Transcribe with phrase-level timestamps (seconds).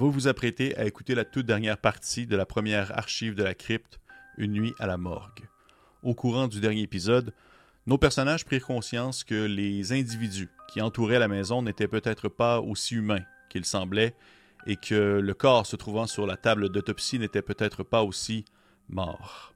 [0.00, 3.52] Vous vous apprêtez à écouter la toute dernière partie de la première archive de la
[3.52, 4.00] crypte,
[4.38, 5.46] Une nuit à la morgue.
[6.02, 7.34] Au courant du dernier épisode,
[7.86, 12.94] nos personnages prirent conscience que les individus qui entouraient la maison n'étaient peut-être pas aussi
[12.94, 14.14] humains qu'ils semblaient
[14.66, 18.46] et que le corps se trouvant sur la table d'autopsie n'était peut-être pas aussi
[18.88, 19.49] mort.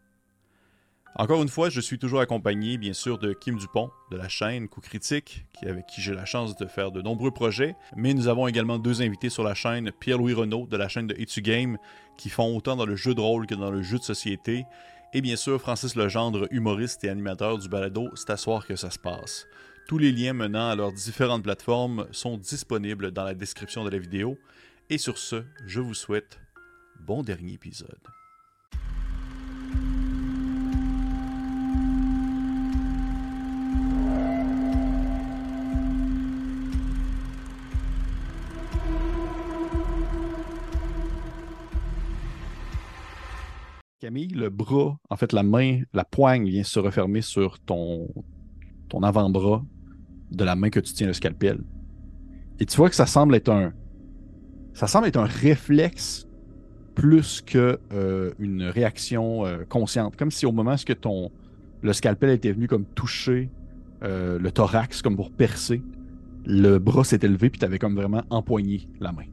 [1.16, 4.66] Encore une fois, je suis toujours accompagné, bien sûr, de Kim Dupont, de la chaîne
[4.66, 7.76] Coup Critique, avec qui j'ai la chance de faire de nombreux projets.
[7.94, 11.14] Mais nous avons également deux invités sur la chaîne, Pierre-Louis Renault, de la chaîne de
[11.16, 11.78] Etu Game,
[12.18, 14.64] qui font autant dans le jeu de rôle que dans le jeu de société.
[15.12, 18.90] Et bien sûr, Francis Legendre, humoriste et animateur du balado C'est à soir que ça
[18.90, 19.46] se passe.
[19.86, 23.98] Tous les liens menant à leurs différentes plateformes sont disponibles dans la description de la
[23.98, 24.36] vidéo.
[24.90, 26.40] Et sur ce, je vous souhaite
[26.98, 28.00] bon dernier épisode.
[44.00, 48.08] Camille, le bras, en fait la main, la poigne vient se refermer sur ton,
[49.02, 49.64] avant-bras
[50.30, 51.62] de la main que tu tiens le scalpel.
[52.58, 53.72] Et tu vois que ça semble être un,
[54.72, 56.28] ça semble être un réflexe
[56.94, 61.30] plus que euh, une réaction euh, consciente, comme si au moment où ton
[61.82, 63.50] le scalpel était venu comme toucher
[64.02, 65.82] euh, le thorax comme pour percer,
[66.44, 69.26] le bras s'est élevé puis tu avais comme vraiment empoigné la main.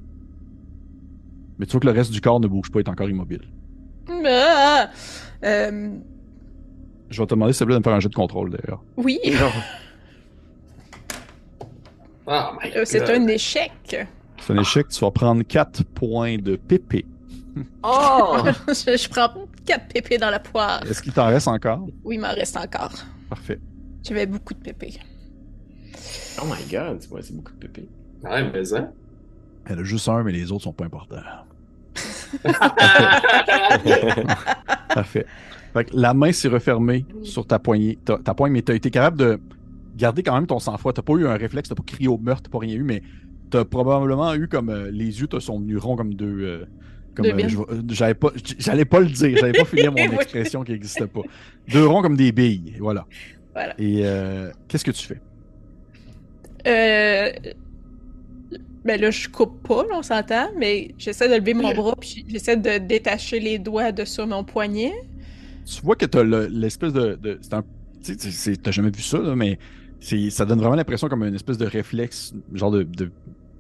[1.58, 3.48] Mais tu vois que le reste du corps ne bouge pas, est encore immobile.
[5.44, 5.90] Euh,
[7.10, 8.82] Je vais te demander s'il te plaît de me faire un jeu de contrôle d'ailleurs.
[8.98, 9.20] oui,
[12.28, 13.72] Oh my euh, c'est un échec.
[13.90, 17.06] C'est un échec, tu vas prendre 4 points de PP.
[17.84, 18.38] Oh!
[18.68, 19.34] je, je prends
[19.66, 20.82] 4 pépés dans la poire.
[20.90, 21.86] Est-ce qu'il t'en reste encore?
[22.04, 22.94] Oui, il m'en reste encore.
[23.30, 23.60] Parfait.
[24.04, 24.94] J'avais beaucoup de pépés.
[26.42, 27.90] Oh my god, ouais, c'est beaucoup de pépé.
[28.24, 28.92] ouais, mais ça.
[29.66, 31.18] Elle a juste un, mais les autres sont pas importants.
[34.94, 35.26] Parfait.
[35.74, 38.76] Fait que la main s'est refermée sur ta poignée, ta, ta poigne, mais tu as
[38.76, 39.40] été capable de
[39.96, 40.94] garder quand même ton sang-froid.
[40.94, 43.02] Tu pas eu un réflexe, tu pas crié au meurtre, tu pas rien eu, mais
[43.50, 46.42] tu as probablement eu comme euh, les yeux te sont venus ronds comme deux.
[46.42, 46.66] euh,
[47.14, 50.72] comme, euh, euh, j'allais pas, j'allais pas le dire, j'allais pas finir mon expression qui
[50.72, 51.22] n'existait pas.
[51.68, 53.06] Deux ronds comme des billes, voilà.
[53.54, 53.74] Voilà.
[53.78, 54.04] Et
[54.68, 55.22] qu'est-ce que tu fais?
[58.84, 62.26] Ben là, je coupe pas, là, on s'entend, mais j'essaie de lever mon bras, puis
[62.28, 64.94] j'essaie de détacher les doigts de sur mon poignet.
[65.66, 67.64] tu vois que t'as le- l'espèce de, de- c'est un,
[68.64, 69.60] t'as jamais vu ça là, mais
[70.32, 73.12] ça donne vraiment l'impression comme une espèce de réflexe, genre de, de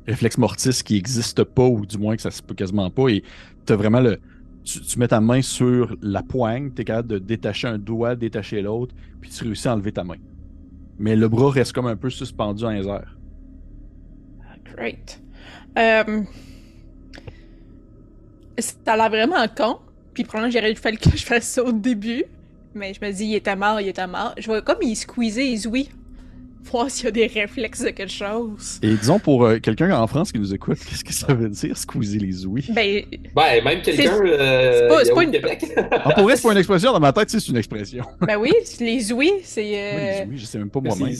[0.07, 3.23] réflexe mortis qui existe pas ou du moins que ça se peut quasiment pas et
[3.65, 4.17] t'as vraiment le,
[4.63, 8.61] tu, tu mets ta main sur la poigne, t'es capable de détacher un doigt, détacher
[8.63, 10.17] l'autre, puis tu réussis à enlever ta main.
[10.97, 13.17] Mais le bras reste comme un peu suspendu dans les airs.
[14.75, 15.19] Great.
[15.77, 16.21] Euh...
[18.57, 19.77] Ça a l'air vraiment con.
[20.13, 22.25] Puis probablement j'aurais fallu que je fasse ça au début.
[22.75, 24.33] Mais je me dis, il était mort, il était mort.
[24.37, 25.89] Je vois comme il squeezait les ouïes.
[26.65, 28.79] Voir s'il y a des réflexes de quelque chose.
[28.83, 31.75] Et disons pour euh, quelqu'un en France qui nous écoute, qu'est-ce que ça veut dire
[31.75, 32.67] squeezer les ouïes?
[32.69, 33.03] Ben,
[33.35, 34.03] Ben, même quelqu'un.
[34.03, 35.39] C'est- Euh, c'est pas- une-.
[35.91, 38.05] Ah, pour vrai, c'est pas une expression, dans ma tête, c'est une expression.
[38.21, 39.71] ben oui, les ouïes, c'est.
[39.73, 40.23] Euh...
[40.23, 41.15] les ouïes, je sais même pas moi-même.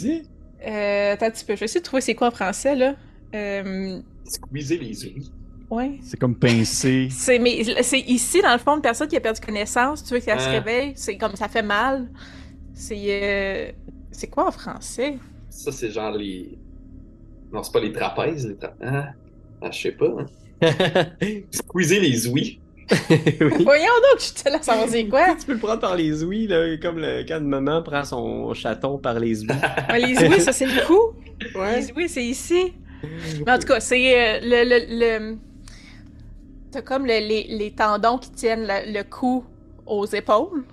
[0.68, 2.94] euh, attends un petit peu, je vais essayer de trouver c'est quoi en français, là.
[3.36, 4.00] Euh...
[4.26, 5.32] Squeezer les ouïes.
[5.70, 6.00] Ouais.
[6.04, 7.08] C'est comme pincer.
[7.12, 10.20] C'est mais c'est ici dans le fond une personne qui a perdu connaissance, tu veux
[10.20, 10.52] qu'elle se Ah.
[10.52, 12.10] réveille, c'est comme ça fait mal.
[12.74, 13.72] C'est euh...
[14.12, 15.18] c'est quoi en français?
[15.50, 16.58] Ça, c'est genre les.
[17.54, 18.48] Non, c'est pas les trapèzes.
[18.48, 18.74] Les tra...
[18.84, 19.10] ah.
[19.62, 20.08] ah, je sais pas.
[20.20, 20.26] hein.
[21.52, 22.60] Squeezer les ouïes.
[23.10, 23.64] oui.
[23.64, 25.36] Voyons donc, je te laisse savoir c'est quoi.
[25.40, 28.54] Tu peux le prendre par les ouïes, là, comme le, quand une maman prend son
[28.54, 29.48] chaton par les ouïes.
[29.90, 31.00] Ouais, les ouïes, ça c'est le cou.
[31.58, 31.80] Ouais.
[31.80, 32.74] Les ouïes, c'est ici.
[33.46, 35.38] Mais en tout cas, c'est euh, le le, le...
[36.72, 39.44] t'as comme le- les, les tendons qui tiennent le, le cou
[39.86, 40.64] aux épaules.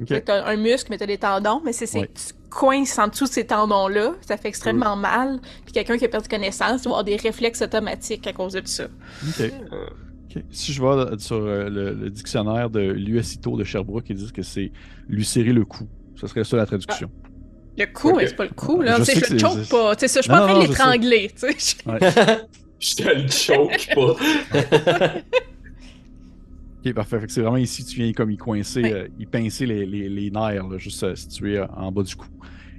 [0.00, 0.08] Ok.
[0.08, 2.10] Fait que T'as un muscle, mais t'as des tendons, mais c'est ces Ouais.
[2.14, 5.38] tu coinces en dessous de ces tendons-là, ça fait extrêmement mal.
[5.64, 8.84] Puis quelqu'un qui a perdu connaissance doit avoir des réflexes automatiques à cause de ça.
[10.52, 14.42] Si je vais sur euh, le, le dictionnaire de l'USITO de Sherbrooke, ils disent que
[14.42, 14.70] c'est
[15.08, 15.88] lui serrer le cou.
[16.14, 17.10] Ce serait ça la traduction.
[17.80, 18.16] Le cou, Ok.
[18.18, 18.96] mais c'est pas le cou, là.
[18.98, 19.96] Je Tu sais, je le choke pas.
[19.96, 21.76] Tu sais, ça, je suis pas en train de l'étrangler, tu sais.
[22.82, 25.20] Je te le choke pas.
[26.84, 27.20] Ok, parfait.
[27.20, 28.92] Fait que c'est vraiment ici, tu viens comme y coincer, Ouais.
[28.94, 32.16] euh, y pincer les, les, les nerfs, là, juste euh, situés euh, en bas du
[32.16, 32.26] cou,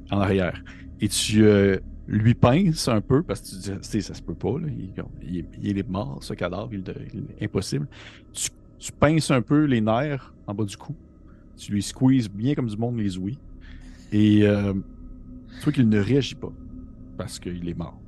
[0.09, 0.59] en arrière.
[0.99, 1.77] Et tu euh,
[2.07, 4.67] lui pinces un peu, parce que tu dis, tu sais, ça se peut pas, là,
[4.69, 6.83] il, il est- il est mort, ce cadavre, il,
[7.13, 7.87] il est impossible.
[8.33, 8.49] Tu,
[8.79, 10.95] tu pinces un peu les nerfs en bas du cou.
[11.55, 13.37] Tu lui squeezes bien comme du monde les ouïes.
[14.11, 14.73] Et euh,
[15.63, 16.51] tu qu'il ne réagit pas,
[17.17, 17.99] parce qu'il est mort.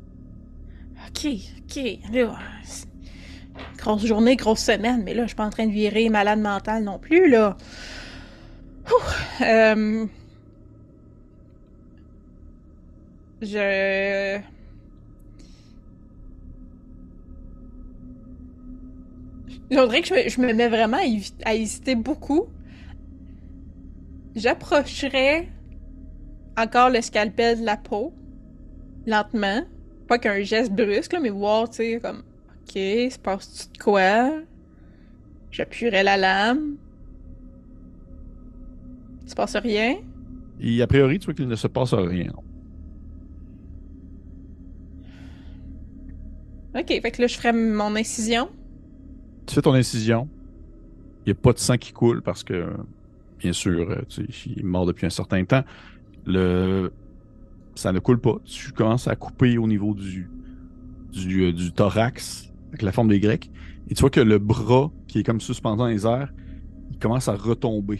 [1.07, 1.27] Ok,
[1.59, 1.99] ok.
[2.11, 2.37] Là,
[3.77, 6.83] grosse journée, grosse semaine, mais là, je suis pas en train de virer malade mental
[6.83, 7.57] non plus, là.
[8.89, 10.07] Ouh, euh,
[13.41, 14.41] Je.
[19.71, 22.47] Je voudrais que je me, je me mets vraiment à, à hésiter beaucoup.
[24.35, 25.47] J'approcherais
[26.57, 28.13] encore le scalpel de la peau,
[29.05, 29.61] lentement.
[30.07, 34.31] Pas qu'un geste brusque, là, mais voir, tu sais, comme, ok, se passe-tu de quoi?
[35.51, 36.75] J'appuierais la lame.
[39.23, 39.95] Il se passe rien.
[40.59, 42.31] Et a priori, tu vois qu'il ne se passe rien.
[46.75, 48.49] Ok, fait que là, je ferais mon incision.
[49.45, 50.27] Tu fais ton incision.
[51.25, 52.67] Il n'y a pas de sang qui coule parce que,
[53.39, 55.63] bien sûr, euh, tu sais, il est mort depuis un certain temps.
[56.25, 56.91] Le...
[57.75, 58.35] Ça ne coule pas.
[58.45, 60.29] Tu commences à couper au niveau du,
[61.11, 63.49] du, euh, du thorax, avec la forme des Grecs.
[63.89, 66.31] Et tu vois que le bras, qui est comme suspendu dans les airs,
[66.91, 67.99] il commence à retomber.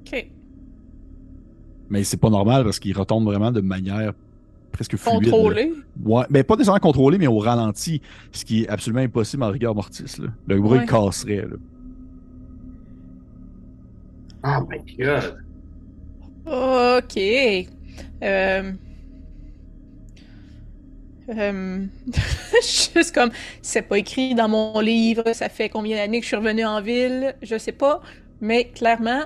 [0.00, 0.26] Ok.
[1.88, 4.12] Mais c'est pas normal parce qu'il retombe vraiment de manière
[4.72, 5.24] presque fluide.
[5.30, 5.72] Contrôlé.
[6.04, 8.00] Ouais, mais pas nécessairement contrôlé, mais au ralenti,
[8.32, 10.04] ce qui est absolument impossible en rigueur mortis.
[10.18, 10.28] Là.
[10.48, 10.86] Le bruit Ouais.
[10.86, 11.46] casserait.
[11.46, 11.56] Là.
[14.44, 15.36] Oh my god.
[16.46, 17.16] Ok.
[17.16, 18.72] Euh...
[21.28, 21.86] Euh...
[22.62, 23.30] Juste comme,
[23.62, 26.80] c'est pas écrit dans mon livre, ça fait combien d'années que je suis revenue en
[26.80, 28.02] ville, je sais pas,
[28.40, 29.22] mais clairement,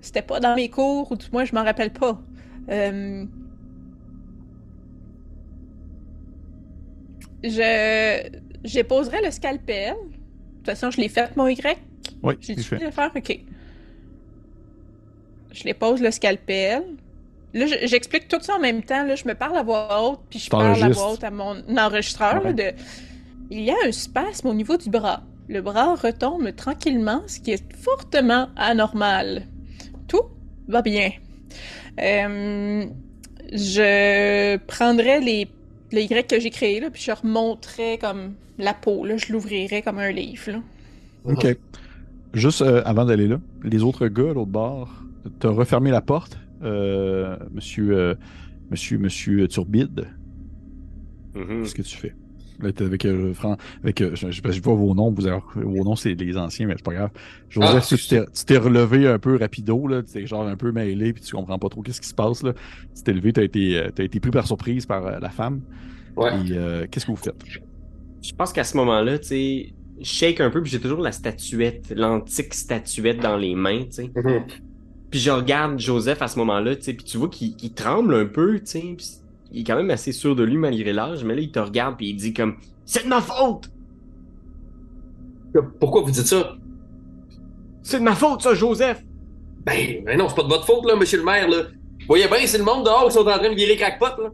[0.00, 2.20] c'était pas dans mes cours, ou du moins je m'en rappelle pas.
[2.70, 3.24] Euh...
[7.44, 8.40] Je...
[8.64, 9.94] J'époserai le scalpel.
[9.94, 11.78] De toute façon, je l'ai fait, mon Y.
[12.22, 13.10] Oui, J'ai dû le faire?
[13.16, 13.40] Ok.
[15.52, 16.82] Je les pose le scalpel.
[17.54, 19.04] Là, je- j'explique tout ça en même temps.
[19.04, 21.56] Là, je me parle à voix haute, puis je parle à voix haute à mon
[21.76, 22.34] enregistreur.
[22.42, 22.54] là, Ouais.
[22.54, 22.72] de...
[23.50, 25.22] Il y a un spasme au niveau du bras.
[25.48, 29.42] Le bras retombe tranquillement, ce qui est fortement anormal.
[30.08, 30.22] Tout
[30.68, 31.10] va bien.
[32.00, 32.86] Euh,
[33.52, 35.48] je prendrai les,
[35.92, 39.04] les Y que j'ai créés, là, puis je remonterai comme la peau.
[39.04, 40.52] Là, je l'ouvrirai comme un livre.
[40.52, 40.62] là.
[41.24, 41.46] OK.
[42.34, 45.01] Juste euh, avant d'aller là, les autres gars à l'autre bord,
[45.38, 48.14] t'as refermé la porte, euh, monsieur, euh,
[48.70, 50.08] monsieur, monsieur Turbide.
[51.34, 51.62] Mhm.
[51.62, 52.14] Qu'est-ce que tu fais?
[52.60, 55.40] Là, t'es avec, euh, Fran- avec euh, je, je, je vois vos noms, vous avez-
[55.56, 57.10] vos noms, c'est les anciens, mais c'est pas grave.
[57.48, 60.56] Joseph, Ah, tu t'es- tu t'es relevé un peu rapido, là, tu t'es genre un
[60.56, 62.52] peu mêlé, puis tu comprends pas trop qu'est-ce qui se passe, là.
[62.94, 65.62] Tu t'es levé, t'as été, euh, t'as été pris par surprise par euh, la femme.
[66.16, 66.30] Ouais.
[66.46, 67.42] Et euh, qu'est-ce que vous faites?
[68.22, 71.12] Je pense qu'à ce moment-là, tu sais, je shake un peu, puis j'ai toujours la
[71.12, 74.12] statuette, l'antique statuette dans les mains, tu sais.
[75.12, 78.24] Puis je regarde Joseph à ce moment-là, tu sais, puis tu vois qu'il tremble un
[78.24, 78.80] peu, tu sais.
[78.96, 79.06] puis
[79.52, 81.98] Il est quand même assez sûr de lui malgré l'âge, mais là, il te regarde,
[81.98, 82.56] puis il dit comme
[82.86, 83.70] «C'est de ma faute!
[85.78, 86.56] Pourquoi vous dites ça?
[87.82, 89.04] C'est de ma faute, ça, Joseph!
[89.66, 91.64] Ben, ben non, c'est pas de votre faute, là, monsieur le maire, là.
[92.00, 94.30] Vous voyez bien, c'est le monde dehors qui sont en train de virer crackpot, là.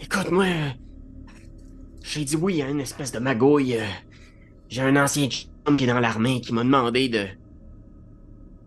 [0.00, 0.70] Écoute, moi, euh,
[2.04, 3.78] j'ai dit oui à une espèce de magouille.
[3.78, 3.84] euh,
[4.68, 7.26] j'ai un ancien chum qui est dans l'armée qui m'a demandé de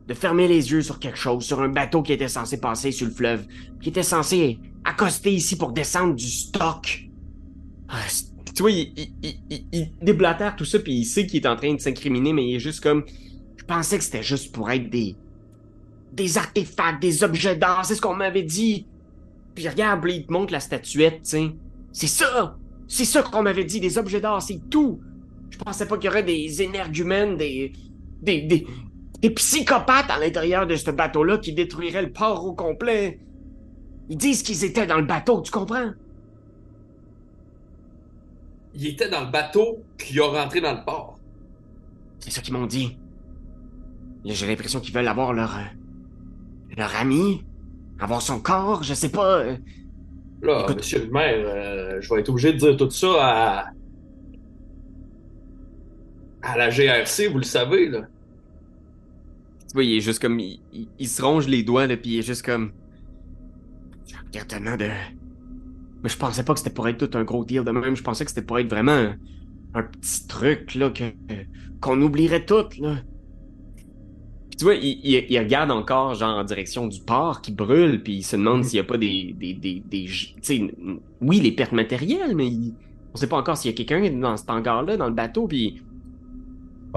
[0.07, 3.07] de fermer les yeux sur quelque chose, sur un bateau qui était censé passer sur
[3.07, 3.45] le fleuve,
[3.81, 7.09] qui était censé accoster ici pour descendre du stock.
[7.89, 7.97] Ah,
[8.55, 8.93] tu vois, il,
[9.71, 12.55] il, déblatère tout ça, puis il sait qu'il est en train de s'incriminer, mais il
[12.55, 13.03] est juste comme...
[13.57, 15.15] Je pensais que c'était juste pour être des...
[16.13, 18.87] Des artefacts, des objets d'art, c'est ce qu'on m'avait dit.
[19.53, 21.51] Puis regarde, il te montre la statuette, tu.
[21.91, 22.57] C'est ça!
[22.87, 24.99] C'est ça qu'on m'avait dit, des objets d'art, c'est tout!
[25.49, 27.71] Je pensais pas qu'il y aurait des énergumènes, des.
[28.21, 28.41] des.
[28.41, 28.67] des.
[29.21, 33.19] Des psychopathes à l'intérieur de ce bateau-là qui détruiraient le port au complet.
[34.09, 35.91] Ils disent qu'ils étaient dans le bateau, tu comprends?
[38.73, 41.19] Il était dans le bateau qui a rentré dans le port.
[42.19, 42.97] C'est ça qu'ils m'ont dit.
[44.25, 45.55] J'ai l'impression qu'ils veulent avoir leur.
[45.57, 45.61] euh,
[46.75, 47.43] leur ami,
[47.99, 49.39] avoir son corps, je sais pas.
[49.39, 49.57] euh.
[50.43, 53.65] Là, Écoute- monsieur le maire, euh, je vais être obligé de dire tout ça à.
[56.43, 58.01] à la GRC, vous le savez, là.
[59.67, 60.39] Tu vois, il est juste comme.
[60.39, 62.71] Il, se ronge les doigts, là, puis il est juste comme.
[64.27, 64.89] Regarde tellement de.
[66.03, 67.95] Mais je pensais pas que c'était pour être tout un gros deal de même.
[67.95, 69.13] Je pensais que c'était pour être vraiment
[69.73, 71.03] un, petit truc, là, que,
[71.81, 72.97] qu'on oublierait tout, là.
[74.49, 78.17] Puis tu vois, il, il, regarde encore, genre, en direction du port qui brûle, puis
[78.17, 79.35] il se demande s'il y a pas des.
[79.37, 80.73] des, des, des tu sais,
[81.19, 82.49] oui, les pertes matérielles, mais
[83.13, 85.81] on sait pas encore s'il y a quelqu'un dans cet hangar-là, dans le bateau, puis.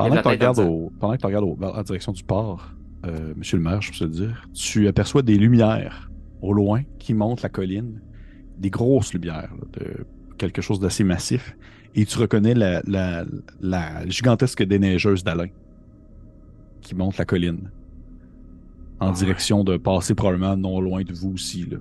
[0.02, 2.70] Pendant que tu regardes, au, pendant que tu regardes au- vers la direction du port,
[3.06, 6.10] euh, monsieur le maire, je peux te le dire, tu aperçois des lumières
[6.42, 8.00] au loin qui montent la colline,
[8.58, 10.06] des grosses lumières, là, de
[10.38, 11.56] quelque chose d'assez massif.
[11.94, 13.24] et tu reconnais la, la,
[13.60, 15.48] la gigantesque déneigeuse d'Alain
[16.82, 17.70] qui monte la colline
[19.00, 19.14] en Ah ouais.
[19.16, 21.66] direction de passer probablement non loin de vous aussi.
[21.66, 21.78] Là.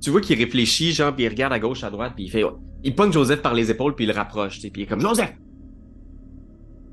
[0.00, 2.44] Tu vois qu'il réfléchit, genre, puis il regarde à gauche, à droite, puis il fait.
[2.84, 5.34] Il pogne Joseph par les épaules, puis il le rapproche, puis il est comme Joseph!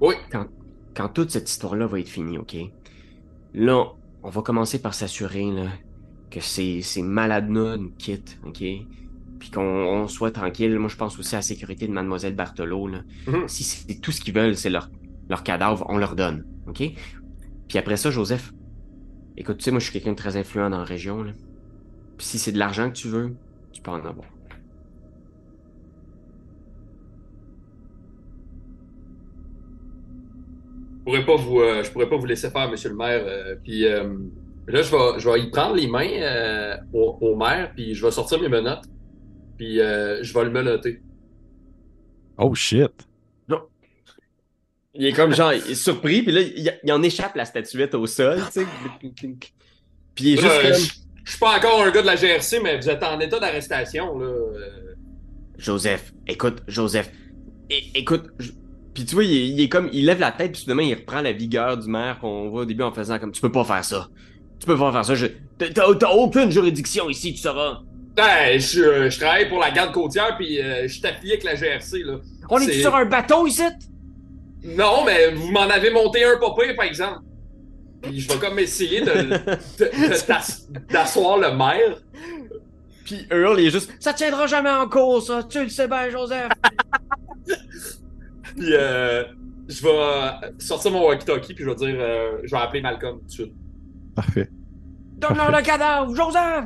[0.04, 0.16] Oui.
[0.30, 0.48] Quand,
[0.94, 2.58] quand toute cette histoire-là va être finie, ok?
[3.54, 3.86] Là,
[4.22, 5.50] on va commencer par s'assurer,
[6.30, 8.64] que ces, ces malades-là nous quittent, ok?
[9.40, 10.78] Puis qu'on on soit tranquille.
[10.78, 13.02] Moi, je pense aussi à la sécurité de Mademoiselle Barthelot, là.
[13.28, 13.48] Mhm.
[13.48, 14.90] Si c'est tout ce qu'ils veulent, c'est leur,
[15.30, 16.84] leur cadavre, on leur donne, ok?
[17.70, 18.52] Puis après ça, Joseph,
[19.38, 21.32] écoute, tu sais, moi, je suis quelqu'un de très influent dans la région, là.
[22.18, 23.36] Puis si c'est de l'argent que tu veux,
[23.72, 24.28] tu peux en avoir.
[31.04, 33.24] Pourrais pas vous, euh, je pourrais pas vous laisser faire, monsieur le maire.
[33.26, 34.04] euh, puis euh,
[34.68, 38.06] là, je vais, je vais y prendre les mains euh, au, au maire, puis je
[38.06, 38.86] vais sortir mes menottes,
[39.58, 41.02] puis euh, je vais le menotter.
[42.38, 42.92] Oh shit!
[44.96, 47.96] Il est comme genre, il est surpris, puis là, il, il en échappe la statuette
[47.96, 48.66] au sol, tu sais.
[50.14, 50.74] Puis il est juste comme...
[50.74, 50.94] je,
[51.24, 54.20] je suis pas encore un gars de la GRC, mais vous êtes en état d'arrestation,
[54.20, 54.32] là.
[55.58, 57.12] Joseph, écoute, Joseph,
[57.96, 58.26] écoute,
[58.94, 60.94] puis tu vois, il est, il est comme, il lève la tête, puis soudainement, il
[60.94, 63.64] reprend la vigueur du maire qu'on voit au début en faisant comme, tu peux pas
[63.64, 64.08] faire ça.
[64.60, 65.28] Tu peux pas faire ça, je...
[65.58, 67.80] t'as- aucune juridiction ici, tu sauras.
[68.16, 71.56] Ben, je, je travaille pour la garde côtière, puis euh, je suis affilié avec la
[71.56, 72.18] GRC, là.
[72.50, 73.64] On est, sur un bateau ici?
[74.64, 77.20] Non, mais vous m'en avez monté un pas pire, par exemple.
[78.04, 79.38] Puis je vais comme essayer de, de-
[79.80, 81.98] de- d'as- d'asseoir le maire.
[83.06, 86.10] Puis Earl, il est juste, ça tiendra jamais en cause, ça, tu le sais bien,
[86.10, 86.50] Joseph.
[88.56, 89.24] Puis euh,
[89.68, 93.26] je vais sortir mon walkie-talkie, puis je vais dire, euh, je vais appeler Malcolm tout
[93.26, 93.54] de suite.
[94.16, 94.50] Parfait.
[95.18, 96.66] Donne-leur le cadavre, Joseph!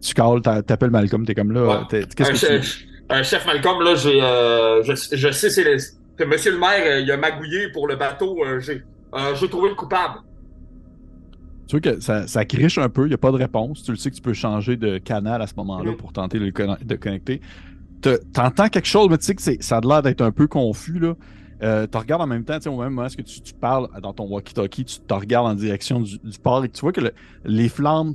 [0.00, 1.80] Tu calls, t'a- t'appelles Malcolm, t'es comme là.
[1.90, 2.04] Ouais.
[2.16, 2.78] Qu'est-ce un, que tu chef,
[3.10, 7.16] un chef Malcolm, là, j'ai, euh, je, je sais, c'est monsieur le maire, il a
[7.16, 8.44] magouillé pour le bateau.
[8.44, 8.82] euh, j'ai,
[9.14, 10.20] euh, j'ai trouvé le coupable.
[11.66, 13.82] Tu vois que ça, ça criche un peu, il n'y a pas de réponse.
[13.84, 15.96] Tu le sais que tu peux changer de canal à ce moment-là Mhm.
[15.96, 17.40] pour tenter de le de connecter.
[18.00, 20.98] Te- T'entends quelque chose, mais tu sais que ça a l'air d'être un peu confus.
[20.98, 21.14] Là.
[21.62, 24.26] Euh, tu regardes en même temps, au même moment que tu, tu parles dans ton
[24.26, 27.12] walkie-talkie, tu te regardes en direction du, du port et tu vois que le-
[27.44, 28.14] les flammes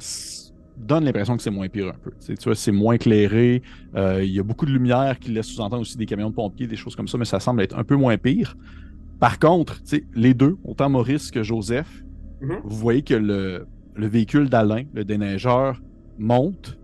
[0.78, 2.12] donnent l'impression que c'est moins pire un peu.
[2.26, 3.62] Tu vois, c'est moins éclairé.
[3.96, 6.68] euh, Il y a beaucoup de lumière qui laisse sous-entendre aussi des camions de pompiers,
[6.68, 8.58] des choses comme ça, mais ça semble être un peu moins pire.
[9.20, 12.04] Par contre, tu sais, les deux, autant Maurice que Joseph,
[12.42, 12.58] Mhm.
[12.66, 13.66] vous voyez que le,
[13.96, 15.82] le véhicule d'Alain, le déneigeur,
[16.20, 16.78] monte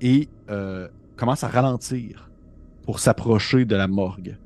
[0.00, 2.25] et euh, commence à ralentir
[2.86, 4.36] pour s'approcher de la morgue.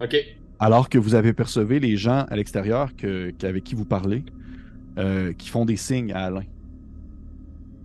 [0.00, 0.14] OK.
[0.58, 4.24] Alors que vous avez percevé les gens à l'extérieur que, qu'avec qui vous parlez,
[4.98, 6.44] euh, qui font des signes à Alain.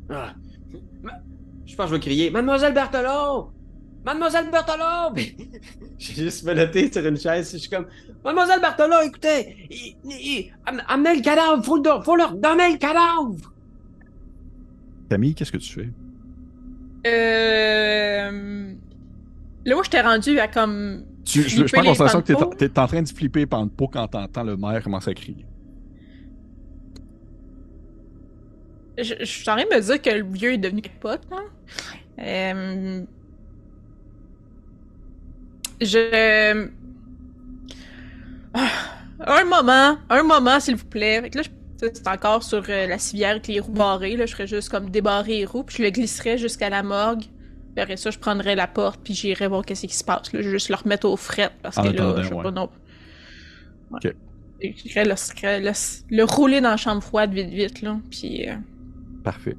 [0.10, 0.34] Ah.
[1.02, 1.14] Ma-
[1.66, 3.52] Je pense que je vais crier Mademoiselle Berthelot!
[4.06, 5.16] Mademoiselle Berthelot!
[5.98, 7.88] J'ai juste menotté sur une chaise, je suis comme
[8.24, 9.56] Mademoiselle Berthelot, écoutez!
[9.72, 13.54] il- il- am- amenez le cadavre, faut, le faut leur donner le cadavre!
[15.10, 15.90] Camille, qu'est-ce que tu fais?
[17.08, 18.74] Euh...
[19.68, 21.04] Là, moi, j'étais rendu à comme.
[21.26, 24.08] Tu, je, je prends conscience que t'es, en train de flipper pendant le pot quand
[24.08, 25.46] t'entends le maire commencer à crier.
[28.98, 31.38] Je, je suis en train de me dire que le vieux est devenu pote, là.
[32.20, 33.04] Euh...
[35.82, 36.70] Je.
[38.54, 38.70] Ah,
[39.20, 41.22] Un moment, un moment, s'il vous plaît.
[41.22, 44.16] Fait que là, je- c'est encore sur euh, la civière avec les roues barrées.
[44.18, 47.26] Là, je ferais juste comme débarrer les roues, puis je le glisserais jusqu'à la morgue.
[47.78, 50.32] Après ça, je prendrais la porte, puis j'irais voir qu'est-ce qui se passe.
[50.34, 52.44] Là, je vais juste le remettre aux frettes, parce En que là, je sais ouais.
[52.44, 52.70] pas non.
[53.92, 54.00] Ouais.
[54.04, 54.16] Ok.
[54.60, 55.72] Et J'irais le, le,
[56.16, 58.00] le rouler dans la chambre froide vite, vite, là.
[58.10, 58.50] Puis.
[58.50, 58.56] euh,
[59.24, 59.56] Parfait.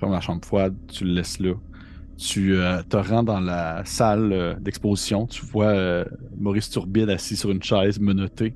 [0.00, 1.54] Ferme la chambre froide, tu le laisses là.
[2.16, 5.26] Tu euh, te rends dans la salle euh, d'exposition.
[5.26, 6.04] Tu vois euh,
[6.38, 8.54] Maurice Turbide assis sur une chaise menotté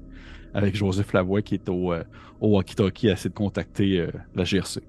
[0.55, 2.05] avec Joseph Lavoie qui est au, euh,
[2.41, 4.83] au walkie-talkie à essayer de contacter euh, la GRC.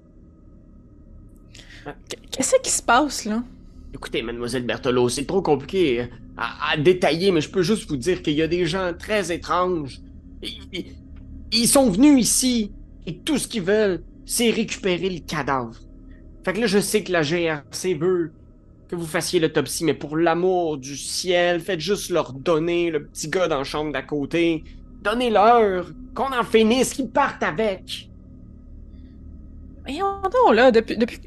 [2.30, 3.42] Qu'est-ce qui se passe, là?
[3.92, 6.06] Écoutez, Mademoiselle Berthelot, c'est trop compliqué euh,
[6.36, 10.00] à, détailler, mais je peux juste vous dire qu'il y a des gens très étranges.
[11.52, 12.72] Ils sont venus ici
[13.06, 15.74] et tout ce qu'ils veulent, c'est récupérer le cadavre.
[16.44, 18.32] Fait que là, je sais que la GRC veut
[18.88, 23.28] que vous fassiez l'autopsie, mais pour l'amour du ciel, faites juste leur donner le petit
[23.28, 24.64] gars dans la chambre d'à côté.
[25.02, 28.08] Donnez-leur, qu'on en finisse, qu'ils partent avec.
[29.84, 31.20] Voyons donc, là, depuis, depuis,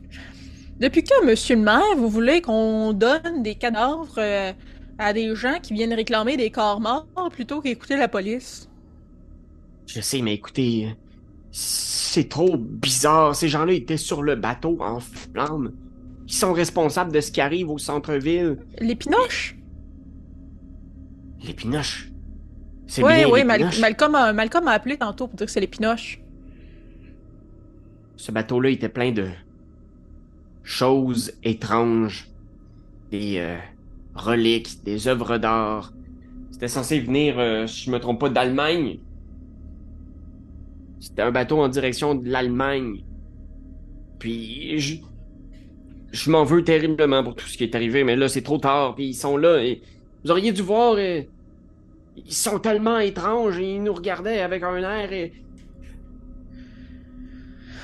[0.80, 4.52] depuis quand, monsieur le maire, vous voulez qu'on donne des cadavres euh,
[4.98, 8.70] à des gens qui viennent réclamer des corps morts plutôt qu'écouter la police?
[9.88, 10.96] Je sais, mais écoutez,
[11.52, 13.36] c'est trop bizarre.
[13.36, 15.74] Ces gens-là étaient sur le bateau en flammes.
[16.28, 18.58] qui sont responsables de ce qui arrive au centre-ville.
[18.80, 19.58] Les pinoches?
[21.46, 22.10] Les pinoches?
[22.88, 23.80] C'est Oui, bien oui, Mal- Pinoches?
[23.80, 26.22] Malcolm, a, Malcolm a appelé tantôt pour dire que c'est les pinoches.
[28.16, 29.28] Ce bateau-là était plein de
[30.64, 32.30] choses étranges.
[33.12, 33.58] Des euh,
[34.16, 35.94] reliques, des œuvres d'art.
[36.52, 39.00] C'était censé venir, euh, si je me trompe pas, d'Allemagne.
[41.00, 43.04] C'était un bateau en direction de l'Allemagne.
[44.20, 44.96] Puis je,
[46.12, 48.96] je m'en veux terriblement pour tout ce qui est arrivé, mais là c'est trop tard.
[48.96, 49.82] Puis ils sont là et
[50.24, 50.96] vous auriez dû voir.
[50.98, 51.22] euh,
[52.16, 55.12] ils sont tellement étranges et ils nous regardaient avec un air.
[55.12, 55.34] Et...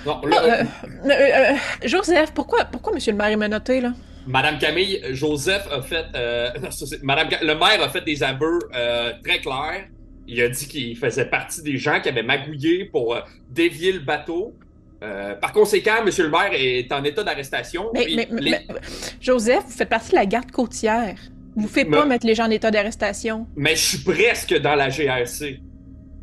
[0.06, 0.64] Non, Ah, euh,
[1.06, 1.54] euh, euh,
[1.88, 3.94] Joseph, pourquoi, pourquoi Monsieur le maire est menotté, là?
[4.28, 6.06] Madame Camille, Joseph a fait.
[6.16, 6.50] euh,
[7.04, 9.88] Madame, le maire a fait des aveux euh, très clairs.
[10.28, 14.00] Il a dit qu'il faisait partie des gens qui avaient magouillé pour euh, dévier le
[14.00, 14.54] bateau.
[15.42, 17.86] Par conséquent, Monsieur le maire est en état d'arrestation.
[17.94, 18.66] Mais, puis mais- mais- les- mais-
[19.22, 21.16] Joseph, vous faites partie de la garde côtière.
[21.56, 23.48] Vous ne faites pas mettre les gens en état d'arrestation.
[23.56, 25.62] mais je suis presque dans la GRC.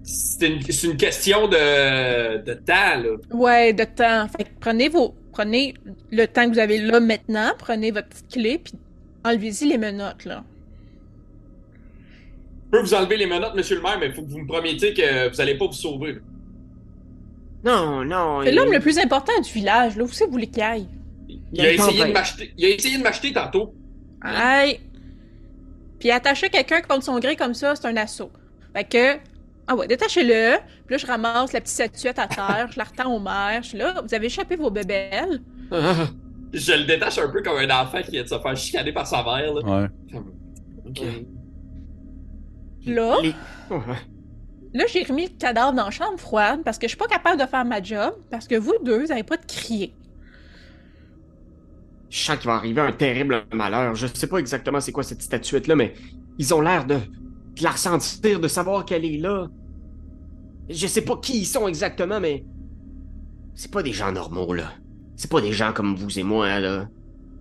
[0.09, 3.17] C'est une, c'est une question de, de temps, là.
[3.33, 4.29] Ouais, de temps.
[4.29, 5.75] Fait que prenez vos, prenez
[6.13, 8.75] le temps que vous avez là maintenant, prenez votre petite clé, puis
[9.25, 10.45] enlevez-y les menottes, là.
[12.67, 14.47] Je peux vous enlever les menottes, monsieur le maire, mais il faut que vous me
[14.47, 16.13] promettiez que vous allez pas vous sauver.
[16.15, 16.21] là.
[17.65, 18.43] Non, non.
[18.45, 20.05] C'est il- l'homme le plus important du village, là.
[20.05, 20.87] Où c'est que vous voulez qu'il aille?
[21.53, 23.75] Il a, essayé de m'acheter, il a essayé de m'acheter tantôt.
[24.23, 24.79] Aïe!
[25.99, 28.31] Puis attacher quelqu'un contre son gré comme ça, c'est un assaut.
[28.75, 29.19] Fait que,
[29.69, 30.59] ah ouais, détachez-le.
[30.87, 33.63] Puis là, je ramasse la petite statuette à terre, je la retends au maire.
[33.63, 35.41] Je suis là, vous avez échappé vos bébelles.
[35.71, 35.95] Ah,
[36.53, 39.07] Je le détache un peu comme un enfant qui vient de se faire chicaner par
[39.07, 39.53] sa mère.
[39.53, 39.81] Là.
[39.81, 39.89] Ouais.
[40.89, 41.03] Ok.
[42.87, 43.35] Là, les-
[44.73, 47.41] là, j'ai remis le cadavre dans la chambre froide parce que je suis pas capable
[47.41, 49.93] de faire ma job parce que vous deux, vous avez pas de crier.
[52.09, 53.97] Je sens qu'il va arriver un terrible malheur.
[53.97, 55.95] Je sais pas exactement c'est quoi cette statuette-là, mais
[56.39, 56.99] ils ont l'air de,
[57.57, 59.49] de la ressentir, de savoir qu'elle est là.
[60.69, 62.45] Je sais pas qui ils sont exactement, mais
[63.55, 64.73] c'est pas des gens normaux, là.
[65.17, 66.89] C'est pas des gens comme vous et moi, là.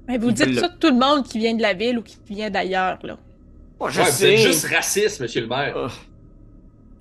[0.07, 2.03] Mais vous Ils dites ça de tout le monde qui vient de la ville ou
[2.03, 3.17] qui vient d'ailleurs, là.
[3.79, 4.33] Oh, je Ouais, vous sais.
[4.35, 5.73] êtes juste raciste, monsieur le maire.
[5.77, 5.87] Oh.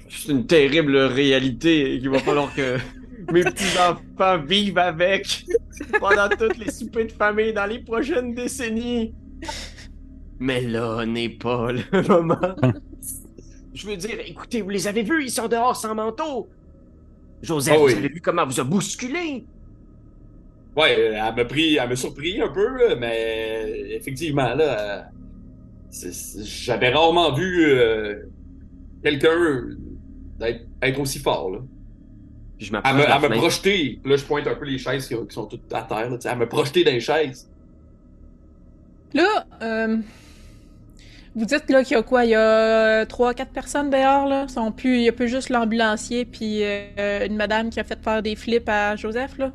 [0.08, 2.78] C'est une terrible réalité qu'il va falloir que
[3.32, 5.44] mes petits-enfants vivent avec
[6.00, 9.14] pendant toutes les soupers de famille dans les prochaines décennies.
[10.40, 12.56] Mais là n'est pas le moment.
[13.74, 16.48] Je veux dire, écoutez, vous les avez vus, ils sont dehors sans manteau.
[17.42, 17.92] Joseph, Ah oui.
[17.92, 19.44] vous avez vu comment elle vous a bousculé?
[20.76, 25.02] Ouais, euh, elle m'a pris, elle m'a surpris un peu, mais effectivement, là, euh,
[25.90, 28.22] c'est- c'est- j'avais rarement vu euh,
[29.02, 29.64] quelqu'un
[30.38, 31.58] d'être- être aussi fort, là.
[32.58, 35.34] Puis je Elle me, me projeté, là, je pointe un peu les chaises qui, qui
[35.34, 37.50] sont toutes à terre, là, tu sais, elle me projeté dans les chaises.
[39.12, 39.98] Là, euh,
[41.34, 42.24] vous dites là qu'il y a quoi?
[42.24, 44.46] Il y a trois, quatre personnes dehors, là?
[44.48, 48.02] Sont plus, il y a plus juste l'ambulancier puis euh, une madame qui a fait
[48.02, 49.52] faire des flips à Joseph, là?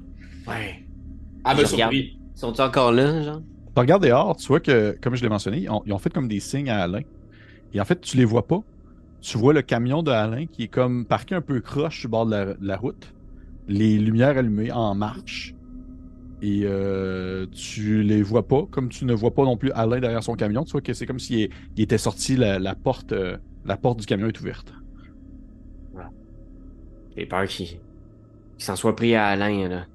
[0.48, 0.86] Ouais.
[1.56, 1.94] M'a Je regarde.
[1.94, 2.20] surpris.
[2.36, 3.42] Sont-ils encore là, genre?
[3.76, 6.10] Tu regardes dehors, tu vois que, comme je l'ai mentionné, ils ont, ils ont fait
[6.12, 7.02] comme des signes à Alain.
[7.74, 8.62] Et en fait, tu les vois pas.
[9.22, 12.12] Tu vois le camion de Alain qui est comme parqué un peu croche sur le
[12.12, 13.16] bord de la, de la route.
[13.68, 15.56] Les lumières allumées en marche.
[16.42, 18.66] Et euh, tu les vois pas.
[18.72, 21.06] Comme tu ne vois pas non plus Alain derrière son camion, tu vois que c'est
[21.06, 24.72] comme s'il il était sorti, la, la porte, euh, la porte du camion est ouverte.
[27.16, 29.88] J'ai peur qu'il qu'il s'en soit pris à Alain, là.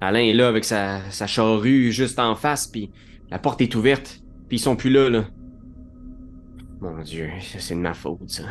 [0.00, 2.92] Alain est là avec sa, sa charrue juste en face, puis
[3.30, 5.30] la porte est ouverte, puis ils sont plus là, là.
[6.80, 8.44] Mon Dieu, ça, c'est de ma faute, ça.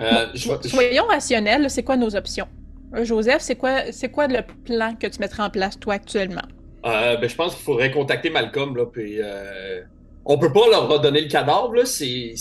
[0.00, 2.48] Euh, je vais- je- Soyons rationnels, là, c'est quoi nos options?
[2.94, 6.42] Euh, Joseph, c'est quoi, c'est quoi le plan que tu mettrais en place, toi, actuellement?
[6.86, 9.82] Euh, ben, je pense qu'il faudrait contacter Malcolm, là, puis euh,
[10.24, 12.34] on peut pas leur redonner le cadavre, là, c'est,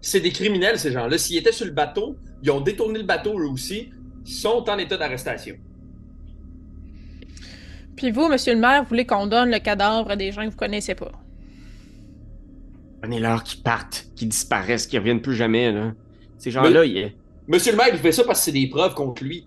[0.00, 1.18] c'est des criminels, ces gens-là.
[1.18, 3.90] S'ils étaient sur le bateau, ils ont détourné le bateau, eux aussi,
[4.24, 5.56] ils sont en état d'arrestation.
[7.96, 10.50] Puis vous, monsieur le maire, vous voulez qu'on donne le cadavre à des gens que
[10.50, 11.12] vous connaissez pas?
[13.02, 15.92] Prenez-leur qui partent, qui disparaissent, qui reviennent plus jamais, là.
[16.38, 17.12] Ces gens-là, ils...
[17.48, 19.46] Monsieur le maire, il fait ça parce que c'est des preuves contre lui.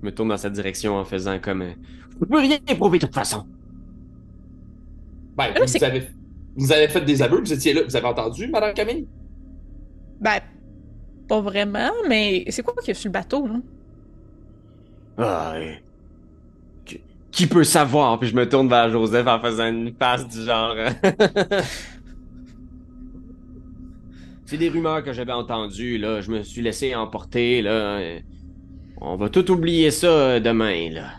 [0.00, 1.62] Je me tourne dans cette direction en faisant comme...
[1.62, 1.72] euh,
[2.20, 3.46] Vous pouvez rien prouver de toute façon.
[5.36, 6.08] Ben, là, vous, avez,
[6.56, 9.06] vous avez fait des aveux, vous étiez là, vous avez entendu, Madame Camille?
[10.20, 10.38] Ben,
[11.28, 13.54] pas vraiment, mais c'est quoi qu'il y a sur le bateau, là?
[15.18, 15.82] Ah, ouais.
[16.84, 18.18] Qui- Qui peut savoir?
[18.18, 20.74] Puis je me tourne vers Joseph en faisant une face du genre...
[20.76, 20.90] euh,
[24.44, 26.20] C'est des rumeurs que j'avais entendues, là.
[26.20, 27.98] Je me suis laissé emporter, là.
[29.00, 31.10] On va tout oublier ça euh, demain, là.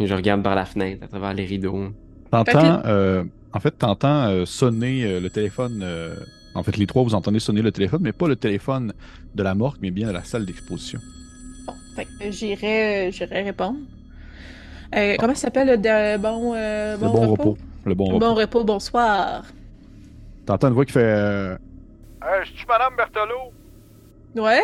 [0.00, 1.88] Et je regarde par la fenêtre, à travers les rideaux.
[2.30, 5.80] T'entends, euh, en fait, t'entends euh, sonner euh, le téléphone.
[5.82, 6.14] euh,
[6.54, 8.92] en fait, les trois, vous entendez sonner le téléphone, mais pas le téléphone
[9.34, 11.00] de la morgue, mais bien de la salle d'exposition.
[11.66, 11.74] Bon,
[12.30, 13.78] j'irai, j'irai répondre.
[14.94, 17.58] Euh, comment ça s'appelle le de- bon, euh, le bon repos?
[17.84, 18.18] Le bon repos.
[18.18, 19.44] Bon repos, bonsoir.
[20.46, 21.02] T'entends une voix qui fait.
[21.02, 21.56] euh,
[22.22, 23.52] Hey, je suis Madame Berthelot.
[24.36, 24.62] Ouais?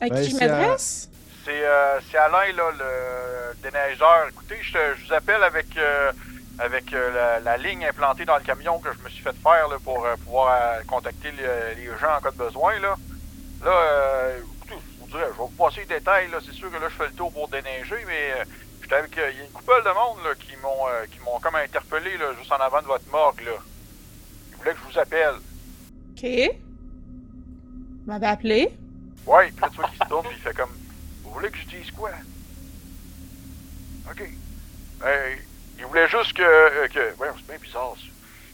[0.00, 1.08] À qui je m'adresse?
[1.44, 4.28] C'est euh, c'est Alain, là, le déneigeur.
[4.30, 6.10] Écoutez, je, vous appelle avec, euh,
[6.58, 9.68] avec euh, la, la ligne implantée dans le camion que je me suis fait faire
[9.68, 12.78] là, pour euh, pouvoir contacter les, les gens en cas de besoin.
[12.78, 12.96] Là,
[13.62, 16.30] là euh, écoutez, je vous dirais, je vais vous passer les détails.
[16.30, 16.38] là.
[16.44, 18.44] C'est sûr que là, je fais le tour pour déneiger, mais
[18.80, 19.12] j'étais avec.
[19.14, 22.56] Il y a une couple de monde là, qui m'ont comme interpellé là, juste en
[22.56, 23.42] avant de votre morgue.
[23.42, 23.52] Là.
[24.50, 25.34] Ils voulaient que je vous appelle.
[26.16, 26.56] Ok.
[28.06, 28.74] Vous m'avez appelé?
[29.26, 30.70] Ouais, puis là, tu vois qu'il se tourne, puis il fait comme
[31.34, 32.10] voulez que je dise quoi?
[34.10, 34.22] Ok.
[35.04, 35.36] Euh,
[35.78, 36.42] il voulait juste que.
[36.42, 38.06] euh, que ouais, c'est bien bizarre, ça.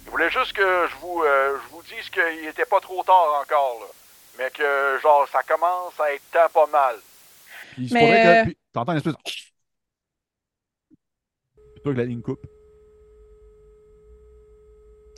[0.06, 3.40] Il voulait juste que je vous, euh, je vous dise qu'il était pas trop tard
[3.42, 3.86] encore, là.
[4.38, 6.96] Mais que, genre, ça commence à être temps pas mal.
[7.72, 8.48] Puis il se Mais, pourrait euh, que.
[8.48, 9.14] puis T'entends une espèce
[11.84, 12.44] pas que la ligne coupe.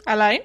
[0.06, 0.38] Alain?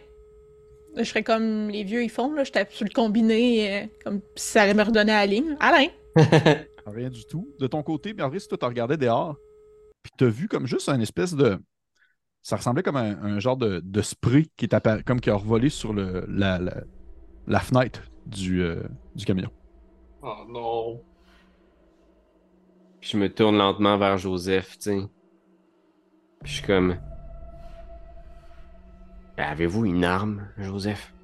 [0.95, 2.43] Je serais comme les vieux ils font, là.
[2.43, 5.55] Je tape sur le combiné, euh, comme si ça allait me redonner la ligne.
[5.59, 5.87] Alain?
[6.87, 7.53] Rien du tout.
[7.59, 9.35] De ton côté, mais en vrai, si toi, t'as regardé dehors,
[10.03, 11.59] puis t'as vu comme juste un espèce de.
[12.43, 15.35] Ça ressemblait comme un, un genre de, de spray qui est apparu, comme qui a
[15.35, 16.83] revolé sur le, la, la,
[17.47, 18.83] la fenêtre du, euh,
[19.15, 19.51] du camion.
[20.21, 21.03] Oh non.
[22.99, 25.09] Puis je me tourne lentement vers Joseph, tu sais.
[26.43, 26.97] Puis je suis comme.
[29.37, 31.15] Ben, Avez-vous une arme, Joseph?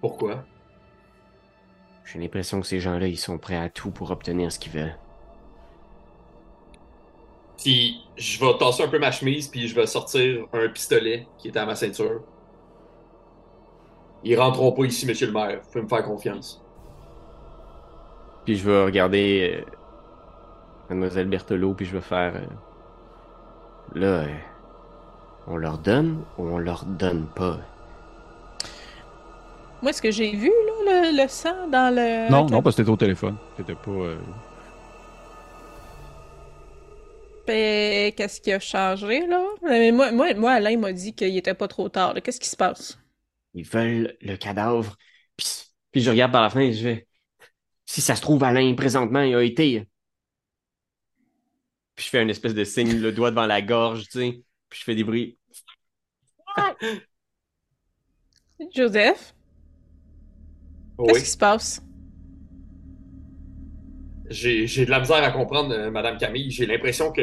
[0.00, 0.44] Pourquoi?
[2.12, 4.98] J'ai l'impression que ces gens-là, ils sont prêts à tout pour obtenir ce qu'ils veulent.
[7.56, 11.48] Puis je vais tasser un peu ma chemise, puis je vais sortir un pistolet qui
[11.48, 12.22] est à ma ceinture.
[14.24, 15.60] Ils rentreront pas ici, monsieur le maire.
[15.62, 16.60] Vous pouvez me faire confiance.
[18.44, 19.70] Puis je vais regarder euh,
[20.88, 22.34] Mademoiselle Berthelot, puis je vais faire.
[22.36, 22.46] euh,
[23.94, 24.38] là, euh,
[25.46, 27.58] on leur donne ou on leur donne pas?
[29.82, 30.50] Moi, est-ce que j'ai vu,
[30.86, 32.30] là, le, le sang dans le.
[32.30, 33.36] non, non, parce que t'étais au téléphone.
[33.56, 33.90] T'étais pas.
[33.90, 34.16] euh,
[37.46, 39.42] Qu'est-ce qui a changé, là?
[39.62, 42.14] Mais moi, moi, moi Alain m'a dit qu'il était pas trop tard.
[42.22, 42.98] Qu'est-ce qui se passe?
[43.54, 44.96] Ils veulent le cadavre.
[45.36, 45.46] Puis,
[45.90, 47.08] puis je regarde par la fenêtre et je vais.
[47.86, 49.86] Si ça se trouve, Alain, présentement, il a été.
[51.94, 54.42] Puis je fais une espèce de signe, le doigt devant la gorge, tu sais.
[54.68, 55.38] Puis je fais des bruits.
[58.74, 59.34] Joseph,
[61.04, 61.12] Oui.
[61.12, 61.82] qu'est-ce qui se passe?
[64.28, 66.50] J'ai, j'ai de la misère à comprendre, euh, Madame Camille.
[66.50, 67.22] J'ai l'impression que.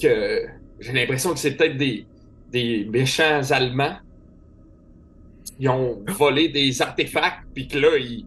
[0.00, 0.46] que.
[0.80, 2.06] J'ai l'impression que c'est peut-être des.
[2.50, 3.96] des méchants Allemands.
[5.58, 8.26] qui ont volé des artefacts, puis que là, ils.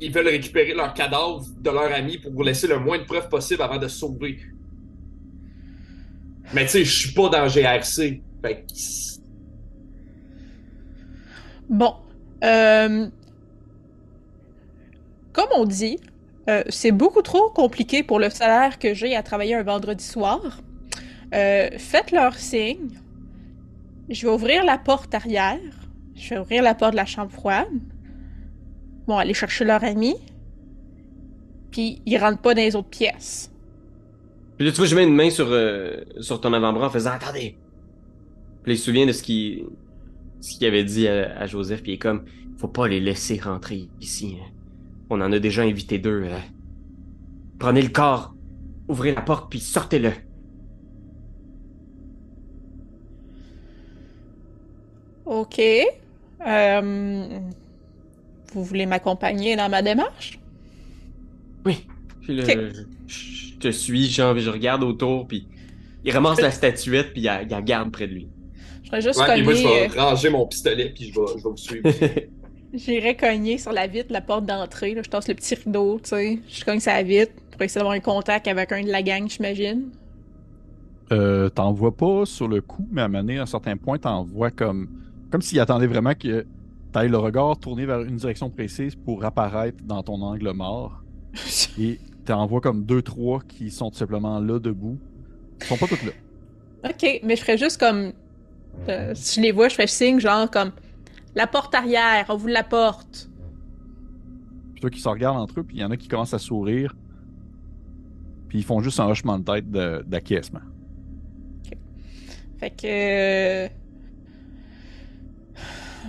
[0.00, 3.62] ils veulent récupérer leur cadavre de leur ami pour laisser le moins de preuves possible
[3.62, 4.38] avant de se sauver.
[6.54, 8.22] Mais tu sais, je suis pas dans GRC.
[8.42, 8.72] Fait que.
[11.68, 11.94] Bon.
[12.44, 13.08] euh,
[15.36, 15.98] Comme on dit,
[16.48, 20.62] euh, c'est beaucoup trop compliqué pour le salaire que j'ai à travailler un vendredi soir.
[21.34, 22.88] Euh, faites leur signe.
[24.08, 25.60] Je vais ouvrir la porte arrière.
[26.14, 27.68] Je vais ouvrir la porte de la chambre froide.
[29.06, 30.14] Bon, aller chercher leur ami.
[31.70, 33.52] Puis ils rentrent pas dans les autres pièces.
[34.56, 37.10] Puis là, tu vois, je mets une main sur, euh, sur ton avant-bras en faisant
[37.10, 37.58] Attendez.
[38.62, 39.66] Puis il se souvient de ce qu'il
[40.62, 42.24] avait dit à, à Joseph, puis il est comme
[42.56, 44.38] Faut pas les laisser rentrer ici.
[44.40, 44.55] hein.
[45.10, 46.24] On en a déjà invité deux.
[46.24, 46.38] euh.
[47.58, 48.34] Prenez le corps,
[48.88, 50.12] ouvrez la porte, puis sortez-le.
[55.24, 55.60] Ok.
[56.46, 57.40] Euh,
[58.52, 60.38] Vous voulez m'accompagner dans ma démarche?
[61.64, 61.86] Oui.
[62.20, 62.58] Puis là, Ok.
[63.06, 65.48] je, te suis, genre, je regarde autour, puis
[66.04, 68.30] il ramasse la statuette, puis il la, garde près de lui.
[68.82, 71.26] Je serais juste Ouais, puis moi, je cogner, vais ranger mon pistolet, puis je vais,
[71.38, 71.88] je vais vous suivre.
[72.78, 74.94] j'irais cogner sur la vitre, la porte d'entrée.
[74.94, 75.02] là.
[75.04, 76.38] Je tasse le petit rideau, tu sais.
[76.48, 79.28] Je cogne sur la vitre pour essayer d'avoir un contact avec un de la gang,
[79.28, 79.90] j'imagine.
[81.12, 84.24] Euh, t'en vois pas sur le coup, mais à mener à un certain point, t'en
[84.24, 84.88] vois comme.
[85.30, 86.46] Comme s'il attendait vraiment que
[86.92, 91.02] t'ailles le regard tourné vers une direction précise pour apparaître dans ton angle mort.
[91.78, 94.98] Et t'en vois comme deux, trois qui sont tout simplement là, debout.
[95.60, 96.12] Ils sont pas tous là.
[96.84, 98.12] ok, mais je ferais juste comme.
[98.88, 100.72] euh, si je les vois, je fais signe, genre comme.
[101.36, 103.30] La porte arrière, on vous la porte.
[104.72, 106.38] Puis toi qui se regardent entre eux, puis il y en a qui commencent à
[106.38, 106.96] sourire.
[108.48, 110.60] Puis ils font juste un hochement de tête d'acquiescement.
[112.58, 112.86] Fait que.
[112.86, 113.68] euh,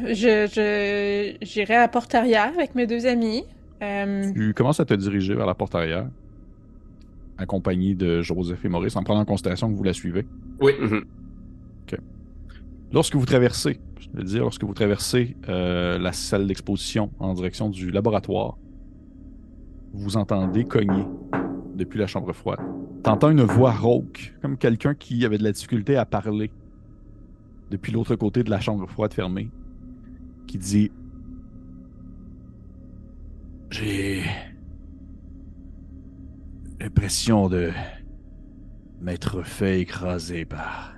[0.06, 3.44] Je, je, j'irai à la porte arrière avec mes deux amis.
[3.82, 6.08] Euh, Tu commences à te diriger vers la porte arrière,
[7.38, 10.26] accompagné de Joseph et Maurice, en prenant en considération que vous la suivez.
[10.62, 10.72] Oui.
[10.80, 11.06] Mhm.
[12.93, 17.69] Lorsque vous traversez, je veux dire, lorsque vous traversez euh, la salle d'exposition en direction
[17.69, 18.58] du laboratoire,
[19.93, 21.06] vous entendez cogner
[21.76, 22.60] depuis la chambre froide.
[23.04, 26.52] T'entends une voix rauque, comme quelqu'un qui avait de la difficulté à parler
[27.69, 29.50] depuis l'autre côté de la chambre froide fermée,
[30.47, 30.91] qui dit
[33.69, 34.23] J'ai
[36.80, 37.71] l'impression de
[39.02, 40.97] m'être fait écraser par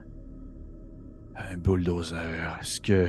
[1.51, 2.57] un bulldozer.
[2.61, 3.07] Est-ce que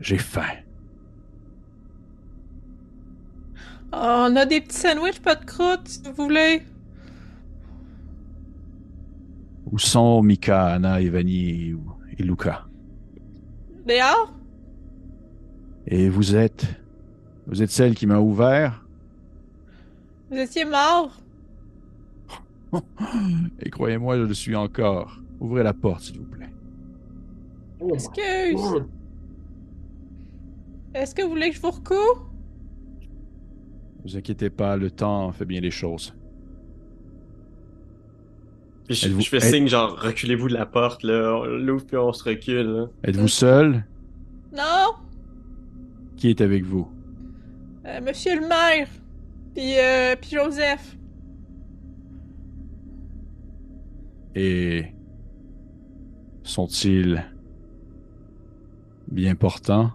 [0.00, 0.42] j'ai faim?
[3.94, 6.62] on a des petits sandwichs, pas de croûte, si vous voulez.
[9.70, 11.74] Où sont Mika, Anna, Evani
[12.18, 12.66] et- Luca?
[13.86, 14.32] Dehors?
[15.86, 16.66] Et vous êtes.
[17.46, 18.84] Vous êtes celle qui m'a ouvert?
[20.30, 21.18] Vous étiez morts?
[23.60, 25.18] Et croyez-moi, je le suis encore.
[25.42, 26.48] Ouvrez la porte, s'il vous plaît.
[27.80, 28.84] Oh Excuse.
[30.94, 32.28] Est-ce que vous voulez que je vous recoue?
[34.04, 36.12] vous inquiétez pas, le temps fait bien les choses.
[38.86, 41.36] Puis je, fais êtes- signe, genre, reculez-vous de la porte, là.
[41.40, 42.88] On l'ouvre, puis on se recule.
[43.04, 43.84] Êtes-vous seul?
[44.52, 44.94] Non?
[46.16, 46.88] Qui est avec vous?
[47.86, 48.88] Euh, Monsieur le maire.
[49.54, 50.96] Puis, euh, puis Joseph.
[54.34, 54.86] Et.
[56.44, 57.24] Sont-ils.
[59.10, 59.92] bien portants?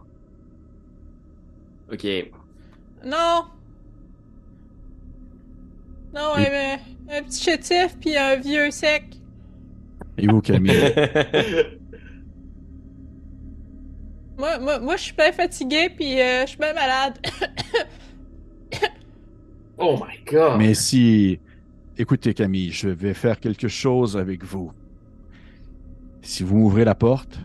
[1.91, 2.05] Ok.
[3.05, 3.45] Non.
[6.13, 6.77] Non, Et- un,
[7.17, 9.03] un petit chétif puis un vieux sec.
[10.17, 10.73] Et vous, Camille?
[14.37, 17.17] Moi, moi, moi je suis bien fatiguée puis euh, je suis bien malade.
[19.79, 20.57] Oh my god.
[20.59, 21.39] Mais si.
[21.97, 24.71] Écoutez, Camille, je vais faire quelque chose avec vous.
[26.27, 27.39] Si vous m'ouvrez la porte,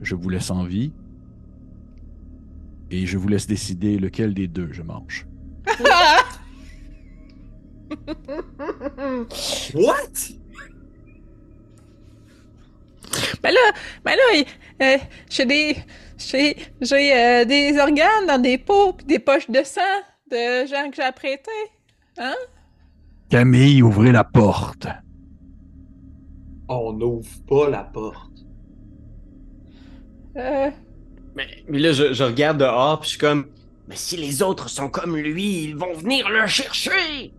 [0.00, 0.94] je vous laisse en vie.
[2.90, 5.26] Et je vous laisse décider lequel des deux je mange.
[9.74, 10.14] What?
[13.42, 13.72] ben là,
[14.06, 14.22] ben là,
[14.82, 14.96] euh,
[15.28, 15.76] j'ai des,
[16.16, 19.82] j'ai, j'ai euh, des organes dans des pots puis des poches de sang
[20.30, 21.50] de gens que j'ai apprêtés.
[22.16, 22.36] Hein?
[23.28, 24.88] Camille, ouvrez la porte.
[26.68, 28.30] On n'ouvre pas la porte.
[30.36, 30.70] Euh,
[31.36, 33.46] mais, mais là, je, je regarde dehors, puis je suis comme...
[33.86, 37.32] Mais si les autres sont comme lui, ils vont venir le chercher!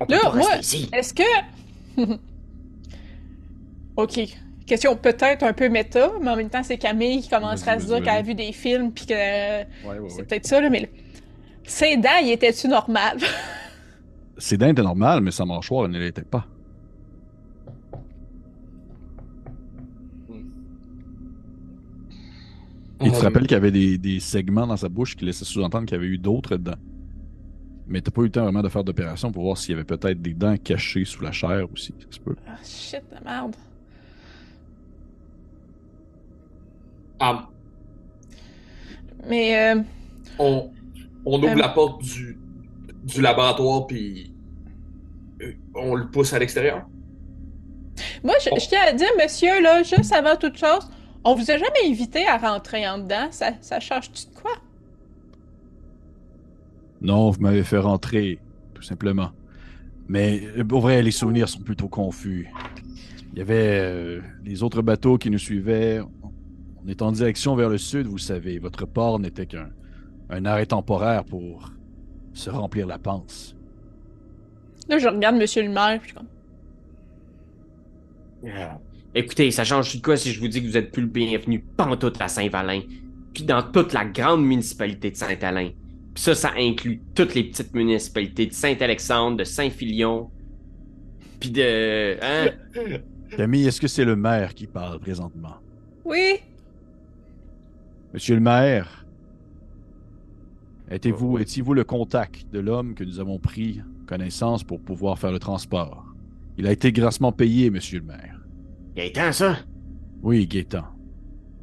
[0.00, 0.56] On, peut Là, pas moi-
[0.92, 1.22] est-ce que,
[3.96, 4.20] ok,
[4.66, 7.86] question peut-être un peu méta, mais en même temps c'est Camille qui commencerait à se
[7.86, 10.80] dire qu'elle a vu des films puis que Ouais, ouais, c'est peut-être ça là, mais
[10.80, 10.86] là,
[11.64, 13.18] ses dents, y étaient-tu normales?
[14.38, 16.46] Ses dents étaient normales, mais sa mâchoire elle ne l'était pas.
[23.00, 25.86] Il te rappelle qu'il y avait des, des segments dans sa bouche qui laissaient sous-entendre
[25.86, 26.74] qu'il y avait eu d'autres dents.
[27.86, 29.84] Mais t'as pas eu le temps vraiment de faire d'opération pour voir s'il y avait
[29.84, 31.94] peut-être des dents cachées sous la chair aussi.
[32.00, 32.36] Ça se peut.
[32.46, 33.54] Ah, shit de merde.
[37.20, 37.48] ah,
[39.28, 39.82] Mais euh,
[40.38, 40.70] on,
[41.24, 42.36] on ouvre Euh, la porte du,
[43.04, 44.32] du laboratoire, puis
[45.42, 46.86] euh, on le pousse à l'extérieur?
[48.22, 50.88] moi, je, je tiens à dire, monsieur, là, juste avant toute chose,
[51.24, 53.28] on vous a jamais invité à rentrer en dedans.
[53.30, 54.52] Ça, ça change-tu de quoi?
[57.00, 58.38] Non, vous m'avez fait rentrer,
[58.74, 59.30] tout simplement.
[60.08, 62.48] Mais euh, pour vrai, les souvenirs sont plutôt confus.
[63.32, 66.00] Il y avait euh, les autres bateaux qui nous suivaient.
[66.82, 68.58] On est en direction vers le sud, vous savez.
[68.58, 69.68] Votre port n'était qu'un
[70.30, 71.70] un arrêt temporaire pour
[72.38, 73.54] se remplir la panse.
[74.88, 76.26] Là, je regarde monsieur le maire, puis je suis comme,
[78.56, 78.78] Ah.
[79.14, 81.60] Écoutez, ça change de quoi si je vous dis que vous êtes plus le bienvenu
[81.76, 82.82] pantoute à Saint-Valin,
[83.34, 85.70] puis dans toute la grande municipalité de Saint-Alain.
[86.14, 90.30] Puis ça, ça inclut toutes les petites municipalités de Saint-Alexandre, de Saint-Filion,
[91.40, 92.16] puis de...
[92.22, 92.50] Hein?
[93.36, 95.56] Camille, est-ce que c'est le maire qui parle présentement?
[96.04, 96.36] oui,
[98.14, 98.97] Monsieur le maire,
[100.90, 105.38] étiez-vous étiez-vous le contact de l'homme que nous avons pris connaissance pour pouvoir faire le
[105.38, 106.06] transport?
[106.56, 108.40] Il a été grassement payé, monsieur le maire.
[108.96, 109.58] Gaëtan, ça?
[110.22, 110.84] Oui, Gaétan.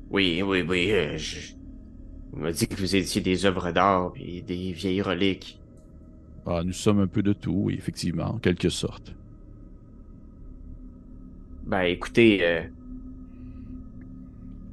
[0.09, 1.53] Oui, oui, oui, euh, je...
[2.33, 5.59] On m'a dit que vous étiez des œuvres d'art et des vieilles reliques.
[6.45, 9.15] Ah, nous sommes un peu de tout, oui, effectivement, en quelque sorte.
[11.65, 12.61] Ben écoutez, euh,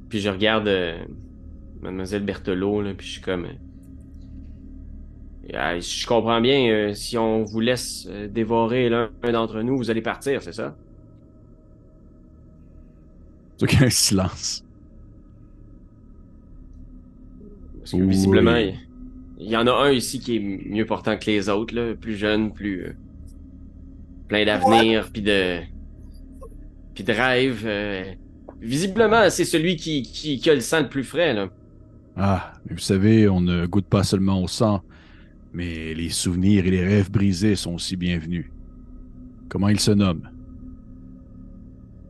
[0.09, 1.03] puis je regarde euh,
[1.81, 3.47] Mademoiselle Berthelot, là, puis je suis comme...
[5.53, 9.77] ah, je comprends bien, euh, si on vous laisse euh, dévorer l'un un d'entre nous,
[9.77, 10.77] vous allez partir, c'est ça?
[13.57, 14.63] C'est qu'il y a un silence.
[17.79, 18.07] Parce que Oui.
[18.07, 18.79] visiblement, il
[19.37, 22.15] il y, en a un ici qui est mieux portant que les autres, là, plus
[22.15, 22.93] jeune, plus euh,
[24.27, 25.61] plein d'avenir, puis de
[26.93, 27.63] puis de rêve.
[27.65, 28.03] euh,
[28.61, 31.49] visiblement, c'est celui qui, qui, qui a le sang le plus frais, là.
[32.15, 34.81] Ah, mais vous savez, on ne goûte pas seulement au sang,
[35.53, 38.49] mais les souvenirs et les rêves brisés sont aussi bienvenus.
[39.49, 40.29] Comment il se nomme?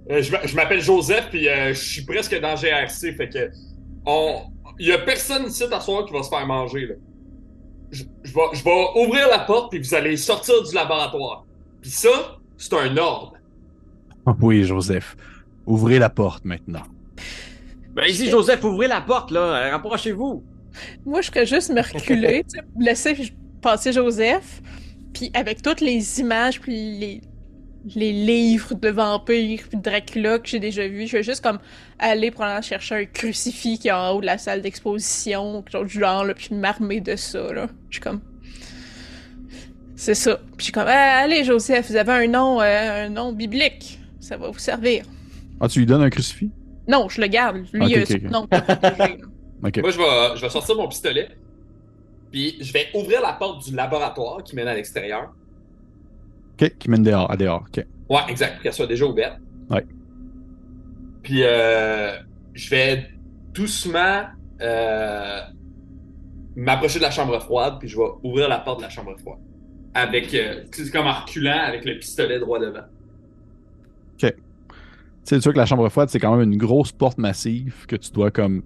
[0.10, 3.50] Euh, je m'a- je m'appelle Joseph, puis euh, je suis presque dans GRC, fait que
[4.06, 4.42] on,
[4.80, 6.96] il y a personne ici à soir qui va se faire manger là.
[7.92, 11.46] Je, je vais, je vais ouvrir la porte, puis vous allez sortir du laboratoire.
[11.82, 13.34] Puis ça, c'est un ordre.
[14.42, 15.16] Oui, Joseph.
[15.66, 16.84] Ouvrez la porte maintenant.
[17.94, 19.40] Ben ici, Joseph, ouvrez la porte, là.
[19.68, 20.44] euh, Rapprochez-vous.
[21.06, 22.44] Moi, je ferais juste me reculer,
[22.80, 24.62] laisser passer Joseph,
[25.14, 27.22] puis avec toutes les images, puis les,
[27.96, 31.60] les livres de vampires, puis de Dracula que j'ai déjà vus, je vais juste comme
[32.00, 35.72] aller probablement chercher un crucifix qui est en haut de la salle d'exposition, ou quelque
[35.72, 37.68] chose du genre, là, puis m'armer de ça, là.
[37.90, 38.22] Je suis comme...
[39.96, 40.36] C'est ça.
[40.36, 44.00] Puis je suis comme, Ah, allez, Joseph, vous avez un nom, euh, un nom biblique.
[44.20, 45.06] Ça va vous servir.
[45.62, 46.50] Ah, tu lui donnes un crucifix?
[46.88, 47.58] Non, je le garde.
[47.72, 48.48] Lui, Ok, il a ok, son
[49.64, 49.78] ok.
[49.78, 49.82] Ok.
[49.82, 51.30] Moi, je vais, je vais sortir mon pistolet,
[52.32, 55.34] puis je vais ouvrir la porte du laboratoire qui mène à l'extérieur.
[56.54, 57.64] Ok, qui mène dehors, à dehors.
[57.68, 57.86] Ok.
[58.10, 59.40] Ouais, exact, pour qu'elle soit déjà ouverte.
[59.70, 59.86] Ouais.
[61.24, 62.18] Puis euh,
[62.54, 63.10] je vais
[63.54, 64.24] doucement
[64.62, 65.40] euh,
[66.56, 69.40] m'approcher de la chambre froide, puis je vais ouvrir la porte de la chambre froide.
[69.94, 72.84] Avec, euh, c'est comme en reculant avec le pistolet droit devant.
[74.18, 74.28] Tu
[75.24, 78.12] sais, sûr que la chambre froide, c'est quand même une grosse porte massive que tu
[78.12, 78.64] dois comme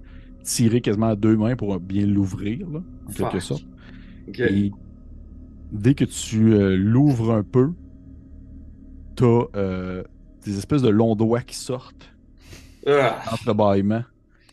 [0.48, 2.68] tirer quasiment à deux mains pour bien l'ouvrir,
[3.06, 3.68] en quelque sorte.
[4.44, 4.76] Et
[5.72, 7.74] dès que tu euh, l'ouvres un peu,
[9.16, 10.04] t'as euh,
[10.46, 12.16] des espèces de longs doigts qui sortent
[12.86, 14.04] Ah, d'entrebâillement.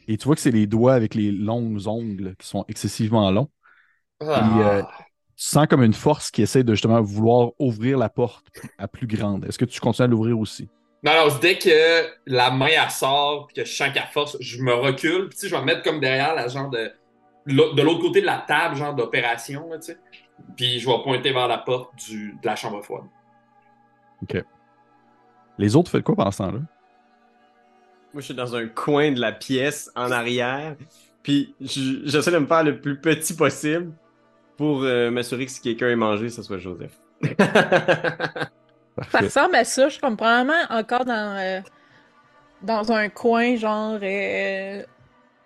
[0.08, 3.50] Et tu vois que c'est les doigts avec les longs ongles qui sont excessivement longs.
[4.20, 4.80] ah.
[4.80, 4.82] euh,
[5.36, 8.46] Tu sens comme une force qui essaie de justement vouloir ouvrir la porte
[8.78, 9.44] à plus grande.
[9.46, 10.70] Est-ce que tu continues à l'ouvrir aussi?
[11.04, 14.62] Non, non, dès que la main elle sort, puis que je sens qu'elle force, je
[14.62, 16.90] me recule, puis tu sais, je vais me mettre comme derrière la genre de
[17.46, 19.98] de l'autre côté de la table, genre d'opération, tu sais.
[20.56, 23.04] Puis je vais pointer vers la porte du, de la chambre froide.
[25.58, 26.58] Les autres, faites quoi pendant ce temps-là?
[28.14, 30.74] Moi, je suis dans un coin de la pièce, en arrière,
[31.22, 33.92] puis je- j'essaie de me faire le plus petit possible
[34.56, 36.98] pour euh, m'assurer que si quelqu'un est mangé, ce soit Joseph.
[39.10, 39.88] Ça ressemble à ça.
[39.88, 41.60] Je suis comme probablement encore dans, euh,
[42.62, 44.82] dans un coin, genre, euh,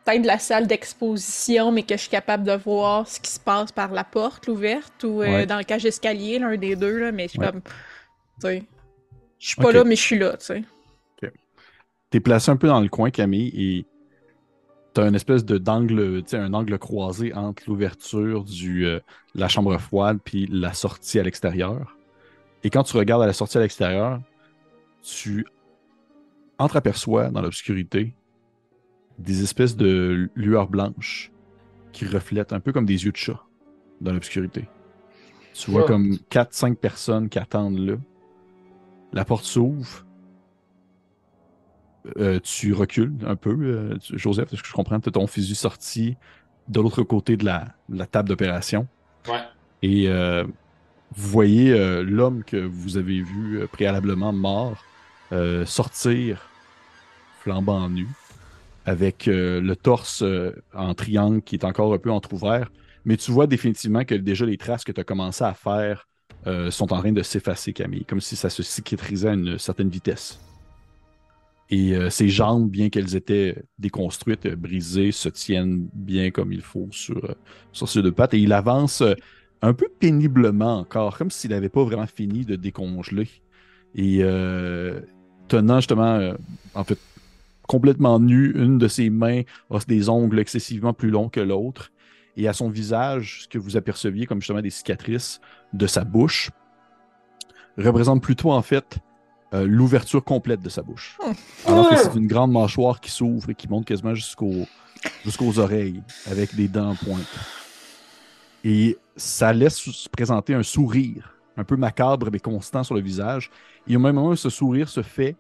[0.05, 3.41] peut-être de la salle d'exposition, mais que je suis capable de voir ce qui se
[3.41, 5.47] passe par la porte ouverte ou euh, Ouais.
[5.47, 7.51] dans le cage escalier, l'un des deux, là, mais je suis Ouais.
[7.51, 7.63] comme.
[7.63, 7.71] Tu
[8.41, 8.63] sais.
[9.39, 10.63] Je suis pas là, mais je suis là, tu sais.
[12.11, 13.87] T'es placé un peu dans le coin, Camille, et
[14.95, 19.03] t'as une espèce de d'angle, tu sais, un angle croisé entre l'ouverture du de
[19.35, 21.98] la chambre froide puis la sortie à l'extérieur.
[22.65, 24.21] Et quand tu regardes à la sortie à l'extérieur,
[25.03, 25.47] tu
[26.59, 28.15] entreaperçois dans l'obscurité
[29.19, 31.33] des espèces de lueurs blanches
[31.93, 33.41] qui reflètent un peu comme des yeux de chat
[34.01, 34.69] dans l'obscurité.
[35.55, 37.97] Tu vois comme 4-5 personnes qui attendent là.
[39.13, 40.05] La porte s'ouvre.
[42.17, 45.01] Euh, tu recules un peu, euh, Joseph, est-ce que je comprends?
[45.01, 46.17] Tu as ton fusil sorti
[46.69, 48.87] de l'autre côté de la, de la table d'opération.
[49.29, 49.41] Ouais.
[49.83, 50.47] Et euh,
[51.17, 54.85] vous voyez euh, l'homme que vous avez vu euh, préalablement mort
[55.33, 56.51] euh, sortir
[57.41, 58.09] flambant nu,
[58.85, 60.25] avec le torse
[60.75, 62.71] en triangle qui est encore un peu entrouvert.
[63.05, 66.09] Mais tu vois définitivement que déjà les traces que tu as commencé à faire
[66.71, 70.41] sont en train de s'effacer, Camille, comme si ça se cicatrisait à une certaine vitesse.
[71.71, 77.37] Et ses jambes, bien qu'elles étaient déconstruites, brisées, se tiennent bien comme il faut sur,
[77.73, 78.35] sur ses deux pattes.
[78.35, 79.03] Et il avance
[79.63, 83.29] un peu péniblement encore, comme s'il n'avait pas vraiment fini de décongeler.
[83.95, 85.01] Et euh,
[85.49, 86.35] tenant justement, euh,
[86.75, 86.99] en fait,
[87.67, 91.91] complètement nu, une de ses mains a des ongles excessivement plus longs que l'autre.
[92.37, 95.41] Et à son visage, ce que vous aperceviez comme justement des cicatrices
[95.73, 96.51] de sa bouche,
[97.77, 98.99] représente plutôt en fait
[99.55, 101.19] euh, l'ouverture complète de sa bouche.
[101.67, 104.67] Alors que c'est une grande mâchoire qui s'ouvre et qui monte quasiment jusqu'au-
[105.25, 107.27] jusqu'aux oreilles avec des dents en pointe.
[108.71, 113.51] Et ça laisse se présenter un sourire un peu macabre mais constant sur le visage.
[113.87, 115.37] Et au même moment ce sourire se fait,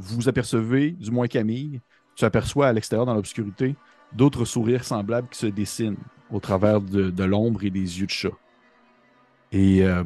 [0.00, 1.80] vous apercevez, du moins Camille,
[2.16, 3.76] tu aperçois à l'extérieur dans l'obscurité
[4.12, 5.98] d'autres sourires semblables qui se dessinent
[6.32, 8.32] au travers de, l'ombre et des yeux de chat.
[9.52, 10.02] Et euh,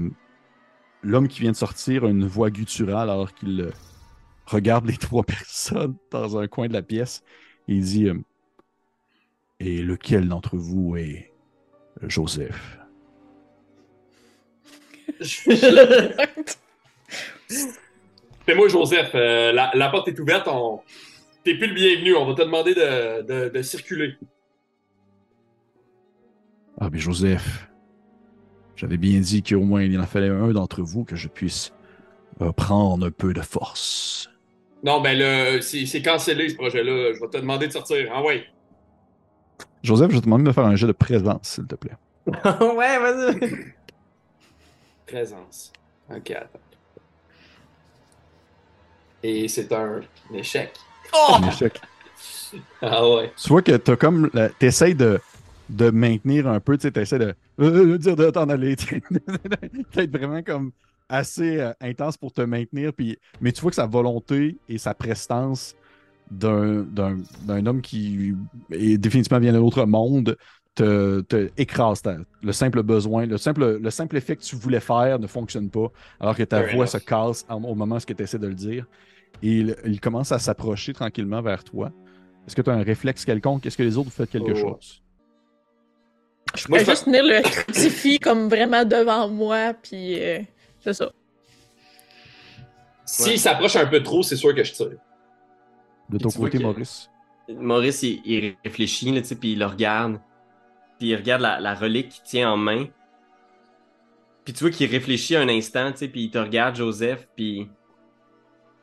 [1.03, 3.71] l'homme qui vient de sortir a une voix gutturale alors qu'il euh,
[4.45, 7.23] regarde les trois personnes dans un coin de la pièce
[7.67, 8.19] il dit euh,
[9.59, 11.33] Et lequel d'entre vous est
[12.07, 12.79] Joseph
[18.47, 20.49] Fais-moi, Joseph, euh, la, la porte est ouverte.
[20.49, 20.81] On...
[21.45, 22.15] T'es plus le bienvenu.
[22.15, 24.15] On va te demander de, de- de circuler.
[26.81, 27.69] Ah, mais Joseph,
[28.77, 31.73] j'avais bien dit qu'au moins il en fallait un d'entre vous que je puisse
[32.41, 34.31] euh, prendre un peu de force.
[34.85, 37.13] Non, ben là, c'est c'est cancellé ce projet-là.
[37.15, 38.11] Je vais te demander de sortir.
[38.15, 38.45] Ah ouais.
[39.83, 41.97] Joseph, je vais te demander de faire un jeu de présence, s'il te plaît.
[42.27, 43.75] ouais, vas-y.
[45.07, 45.73] Présence.
[46.11, 46.61] Ok, attends.
[49.23, 50.01] Et c'est un
[50.33, 50.73] échec.
[51.13, 51.81] Un échec.
[52.81, 53.33] Ah ouais.
[53.37, 54.31] Tu vois que t'as comme.
[54.33, 55.21] la- T'essayes de,
[55.69, 58.77] de maintenir un peu, tu sais, t'essaies de euh, dire de t'en aller.
[59.95, 60.73] D'être vraiment comme
[61.09, 62.93] assez euh, intense pour te maintenir.
[62.93, 65.75] Puis, mais tu vois que sa volonté et sa prestance
[66.31, 68.35] d'un d'un- d'un homme qui
[68.71, 70.37] est définitivement bien d'un autre monde
[70.75, 72.03] te, te écrase.
[72.03, 75.71] Ta- le simple besoin, le simple, le simple effet que tu voulais faire ne fonctionne
[75.71, 76.93] pas, alors que ta Fair voix enough.
[76.93, 78.87] se casse en- au moment où tu essaies de le dire.
[79.43, 81.91] Et il, il commence à s'approcher tranquillement vers toi.
[82.47, 83.67] Est-ce que tu as un réflexe quelconque?
[83.67, 84.57] Est-ce que les autres vous faites quelque Oh.
[84.57, 85.03] chose?
[86.55, 90.41] Je je juste tenir le crucifix comme vraiment devant moi, puis euh,
[90.81, 91.11] c'est ça.
[93.05, 94.97] S'il s'approche un peu trop, c'est sûr que je tire.
[96.09, 97.11] De ton côté, Maurice?
[97.49, 100.21] Maurice, il, il réfléchit, là, puis il le regarde.
[100.99, 102.87] Puis il regarde la, la relique qu'il tient en main.
[104.45, 107.69] Puis tu vois qu'il réfléchit un instant, tu sais, puis il te regarde, Joseph, puis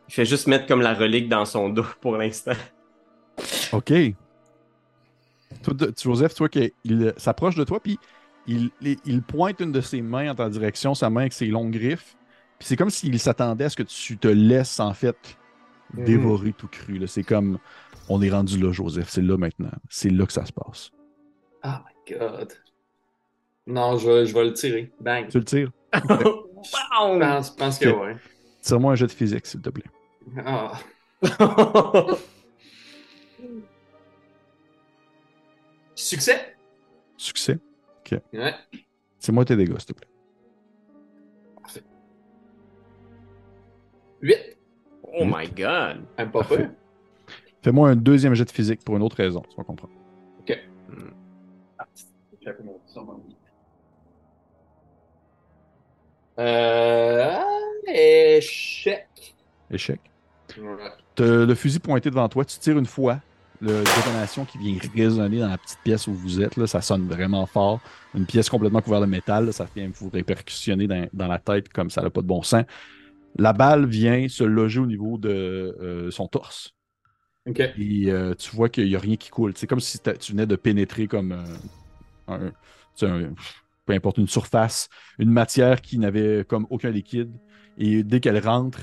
[0.07, 2.53] il fait juste mettre comme la relique dans son dos pour l'instant.
[3.73, 3.91] OK.
[5.63, 7.97] Toi, Joseph, tu vois qu'il s'approche de toi, puis
[8.47, 11.47] il, il- il pointe une de ses mains en ta direction, sa main avec ses
[11.47, 12.15] longues griffes.
[12.59, 15.17] Puis c'est comme s'il s'attendait à ce que tu te laisses, en fait,
[15.93, 17.05] dévorer tout cru.
[17.07, 17.59] C'est comme,
[18.09, 19.71] on est rendu là, Joseph, c'est là maintenant.
[19.89, 20.91] C'est là que ça se passe.
[21.63, 22.53] Oh my god.
[23.67, 24.91] Non, je vais, je vais le tirer.
[24.99, 25.27] Bang.
[25.29, 25.71] Tu le tires?
[25.93, 28.01] Je pense, je pense que Ok.
[28.01, 28.15] ouais.
[28.61, 29.85] Tire-moi un jet de physique, s'il te plaît.
[30.43, 30.79] Ah.
[35.95, 36.55] Succès?
[37.17, 37.59] Succès.
[38.33, 38.53] Ouais.
[39.19, 40.07] C'est moi tes dégâts, s'il te plaît.
[44.21, 44.54] 8.
[45.17, 46.03] Oh my god.
[46.17, 46.67] Même pas peu.
[47.63, 49.93] Fais-moi un deuxième jet de physique pour une autre raison, tu vas comprendre.
[56.37, 57.39] Euh.
[57.87, 59.07] Échec.
[59.71, 59.99] Échec.
[61.15, 63.19] T'as le fusil pointé devant toi, tu tires une fois,
[63.61, 67.07] le détonation qui vient résonner dans la petite pièce où vous êtes, là, ça sonne
[67.07, 67.79] vraiment fort.
[68.13, 71.69] Une pièce complètement couverte de métal, là, ça vient vous répercussionner dans, dans la tête
[71.69, 72.65] comme ça n'a pas de bon sens.
[73.37, 76.73] La balle vient se loger au niveau de euh, son torse.
[77.77, 79.53] Et euh, tu vois qu'il n'y a rien qui coule.
[79.55, 81.31] C'est comme si tu venais de pénétrer comme
[82.29, 82.49] euh,
[82.97, 83.33] un,
[83.85, 87.31] peu importe, une surface, une matière qui n'avait comme aucun liquide.
[87.77, 88.79] Et dès qu'elle rentre,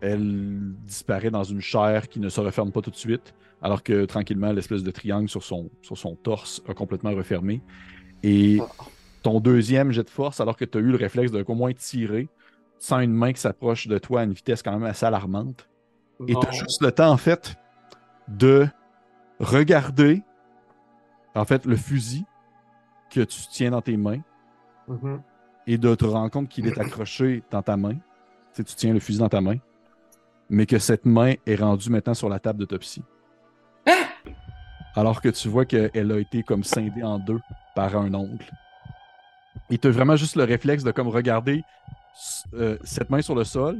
[0.00, 4.04] elle disparaît dans une chair qui ne se referme pas tout de suite, alors que
[4.04, 7.62] tranquillement, l'espèce de triangle sur son, sur son torse a complètement refermé.
[8.24, 8.58] Et
[9.22, 11.72] ton deuxième jet de force, alors que tu as eu le réflexe de qu'au moins
[11.72, 12.28] tirer,
[12.82, 15.68] sans une main qui s'approche de toi à une vitesse quand même assez alarmante.
[16.26, 17.54] Et tu as juste le temps, en fait,
[18.26, 18.66] de
[19.38, 20.22] regarder,
[21.36, 22.24] en fait, le fusil
[23.08, 24.20] que tu tiens dans tes mains
[24.88, 25.22] Mhm.
[25.68, 27.94] et de te rendre compte qu'il est accroché dans ta main.
[27.94, 28.00] Tu
[28.54, 29.58] sais, tu tiens le fusil dans ta main,
[30.50, 33.04] mais que cette main est rendue maintenant sur la table d'autopsie.
[34.96, 37.40] Alors que tu vois qu'elle a été comme scindée en deux
[37.76, 38.44] par un ongle.
[39.70, 41.62] Et tu as vraiment juste le réflexe de comme regarder
[42.54, 43.78] euh, cette main sur le sol,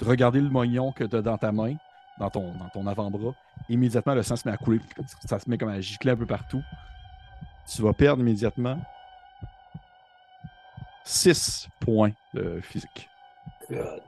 [0.00, 1.76] de regarder le moignon que tu as dans ta main,
[2.18, 3.34] dans ton, dans ton avant-bras.
[3.68, 4.80] Immédiatement, le sang se met à couler.
[5.24, 6.62] Ça se met comme à gicler un peu partout.
[7.66, 8.78] Tu vas perdre immédiatement
[11.04, 13.08] 6 points de physique.
[13.70, 14.02] God.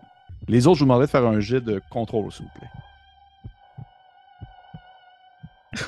[0.47, 2.69] Les autres, je vous demanderais de faire un jet de contrôle, s'il vous plaît.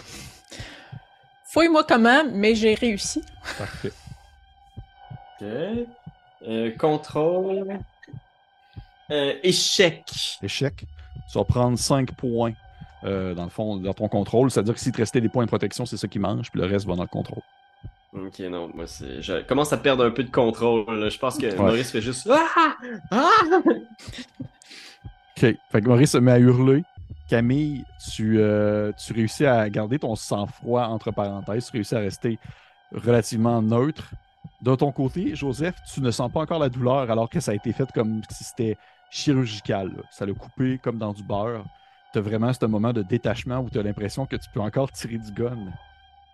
[1.45, 3.25] Fouille-moi comment, mais j'ai réussi.
[3.59, 3.93] Parfait.
[5.41, 5.47] Ok.
[6.47, 7.79] Euh, contrôle.
[9.11, 10.05] Euh, échec.
[10.43, 10.85] Échec.
[11.31, 12.53] Tu vas prendre 5 points,
[13.05, 14.51] euh, dans le fond, dans ton contrôle.
[14.51, 16.67] C'est-à-dire que s'il te restait des points de protection, c'est ça qui mange, puis le
[16.67, 17.43] reste va dans le contrôle.
[18.13, 19.23] Ok, non, moi, c'est.
[19.23, 20.85] Je commence à perdre un peu de contrôle.
[20.99, 21.09] là.
[21.09, 22.29] Je pense que Maurice fait juste.
[22.33, 22.75] Ah!
[23.13, 23.29] Ah!
[23.67, 23.71] OK.
[25.37, 26.83] Fait que Maurice se met à hurler.
[27.29, 31.67] Camille, tu, euh, tu réussis à garder ton sang-froid entre parenthèses.
[31.67, 32.39] Tu réussis à rester
[32.93, 34.11] relativement neutre.
[34.63, 37.55] De ton côté, Joseph, tu ne sens pas encore la douleur alors que ça a
[37.55, 38.77] été fait comme si c'était
[39.11, 39.89] chirurgical.
[39.97, 40.03] là.
[40.11, 41.65] Ça l'a coupé comme dans du beurre.
[42.13, 44.91] Tu as vraiment ce moment de détachement où tu as l'impression que tu peux encore
[44.93, 45.57] tirer du gun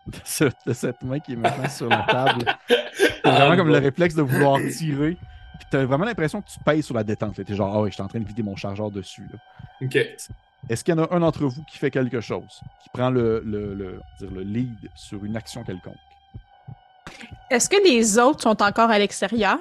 [0.07, 2.45] de, ce- de cette main qui est maintenant sur la table.
[3.23, 3.73] T'as vraiment Ah, comme bon.
[3.75, 5.17] le réflexe de vouloir tirer.
[5.59, 7.43] Puis t'as vraiment l'impression que tu payes sur la détente.
[7.43, 9.23] T'es genre, ah ouais, je suis en train de vider mon chargeur dessus.
[9.33, 9.39] là.
[9.83, 9.97] Ok.
[10.69, 13.43] Est-ce qu'il y en a un d'entre vous qui fait quelque chose, qui prend le,
[13.45, 15.95] le, le- dire le lead sur une action quelconque?
[17.51, 19.59] Est-ce que les autres sont encore à l'extérieur?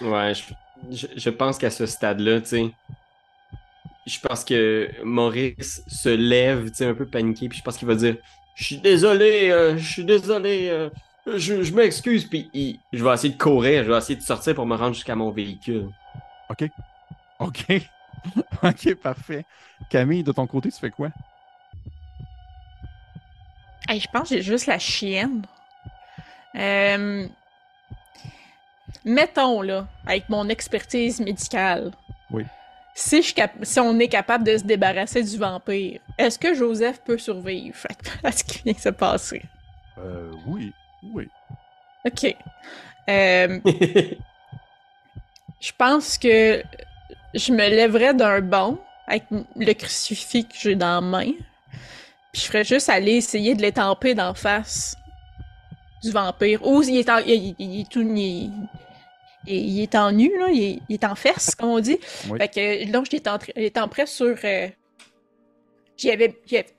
[0.00, 0.52] Ouais, je,
[0.90, 2.74] je, je pense qu'à ce stade-là, tu sais,
[4.06, 7.88] je pense que Maurice se lève, tu sais, un peu paniqué, puis je pense qu'il
[7.88, 8.16] va dire
[8.54, 10.90] Je suis désolé, euh, je suis désolé, euh,
[11.26, 14.54] je, je m'excuse, puis il- je vais essayer de courir, je vais essayer de sortir
[14.54, 15.88] pour me rendre jusqu'à mon véhicule.
[16.50, 16.64] OK.
[17.40, 17.66] OK.
[18.62, 19.44] OK, parfait.
[19.90, 21.10] Camille, de ton côté, tu fais quoi?
[23.88, 25.42] Hey, je pense que j'ai juste la chienne.
[26.56, 27.26] Euh,
[29.04, 31.90] Mettons, là, avec mon expertise médicale.
[32.30, 32.44] Oui.
[32.94, 36.54] Si, je suis cap- si on est capable de se débarrasser du vampire, est-ce que
[36.54, 37.76] Joseph peut survivre?
[38.22, 39.42] À ce qui vient de se passer?
[39.98, 40.72] Euh, oui.
[41.02, 41.28] Oui.
[42.06, 42.36] OK.
[43.10, 43.60] Euh,
[45.60, 46.62] je pense que
[47.34, 49.24] je me lèverais d'un bond avec
[49.56, 51.32] le crucifix que j'ai dans la main.
[52.34, 54.96] Puis je ferais juste aller essayer de l'étamper d'en face
[56.02, 56.66] du vampire.
[56.66, 58.50] Ou il est en, il, il- il est tout il, il-
[59.46, 60.48] il est en nu, là.
[60.52, 61.96] Il est, il est en fesse, comme on dit.
[62.28, 62.38] Oui.
[62.38, 64.36] Fait que là, je l'étendrais- l'étamperais sur...
[64.44, 64.68] Euh...
[65.96, 66.74] J'y avais, j'y avais-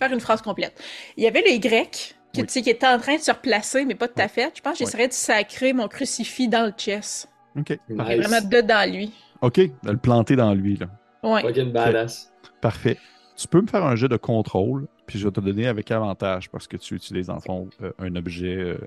[0.00, 0.80] Faire une phrase complète.
[1.16, 2.46] Il y avait les Grecs qui, Oui.
[2.46, 4.52] qui étaient en train de se replacer, mais pas tout à fait.
[4.56, 4.86] Je pense que Oui.
[4.86, 7.28] j'essaierais de sacrer mon crucifix dans le chest.
[7.56, 7.70] OK.
[7.70, 7.78] Nice.
[8.26, 9.12] Vraiment dedans lui.
[9.42, 10.86] OK, de le planter dans lui, là.
[11.22, 11.42] Ouais.
[11.42, 12.32] Fucking badass.
[12.60, 12.98] Parfait.
[13.38, 16.50] Tu peux me faire un jet de contrôle, puis je vais te donner avec avantage
[16.50, 18.78] parce que tu utilises, en fond, euh, un objet euh,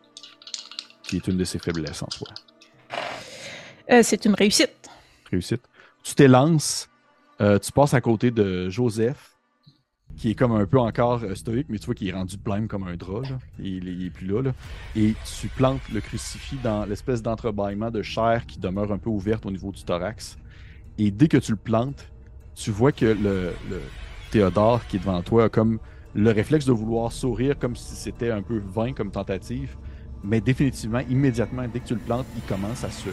[1.03, 2.27] qui est une de ses faiblesses en soi.
[3.89, 4.89] Euh, c'est une réussite.
[5.31, 5.61] Réussite.
[6.03, 6.89] Tu t'élances,
[7.39, 9.37] tu passes à côté de Joseph,
[10.17, 12.83] qui est comme un peu encore stoïque, mais tu vois qu'il est rendu blême comme
[12.83, 13.21] un drap.
[13.21, 13.37] là.
[13.57, 14.51] Il, il est plus là, là.
[14.97, 19.45] Et tu plantes le crucifix dans l'espèce d'entrebâillement de chair qui demeure un peu ouverte
[19.45, 20.37] au niveau du thorax.
[20.97, 22.11] Et dès que tu le plantes,
[22.53, 23.79] tu vois que le, le
[24.31, 25.79] Théodore qui est devant toi a comme
[26.15, 29.77] le réflexe de vouloir sourire comme si c'était un peu vain comme tentative.
[30.23, 33.09] Mais définitivement, immédiatement, dès que tu le plantes, il commence à se,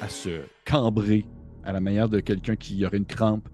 [0.00, 1.26] à se cambrer
[1.64, 3.48] à la manière de quelqu'un qui aurait une crampe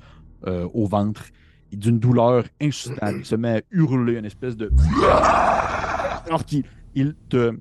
[0.47, 1.25] euh, au ventre.
[1.73, 3.19] D'une douleur insoutenable.
[3.21, 4.73] Il se met à hurler, une espèce de.
[6.27, 6.65] Alors qu'il
[6.97, 7.53] il te.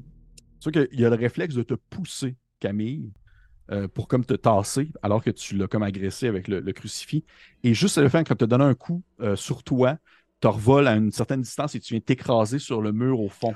[0.60, 3.14] Tu vois qu'il a le réflexe de te pousser, Camille,
[3.72, 7.24] euh, pour comme te tasser, alors que tu l'as comme agressé avec le, le crucifix.
[7.64, 9.98] Et juste le fait quand te donne un coup euh, sur toi,
[10.40, 13.54] te revole à une certaine distance et tu viens t'écraser sur le mur au fond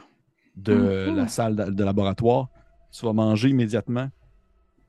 [0.56, 1.16] de Mhm.
[1.16, 2.50] la salle de, de laboratoire.
[2.92, 4.10] Tu vas manger immédiatement.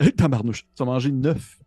[0.17, 1.59] Tabarnouche, tu vas manger 9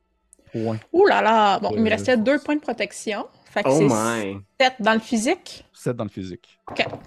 [0.52, 0.78] points.
[0.94, 1.60] Ouh là là!
[1.60, 3.26] Bon, il me Euh, restait deux points de protection.
[3.46, 3.86] Fait que Oh c'est
[4.34, 4.38] my.
[4.60, 5.66] 7 dans le physique.
[5.74, 6.60] 7 dans le physique.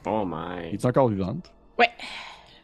[0.07, 0.75] Oh my.
[0.75, 1.53] Es-tu encore vivante?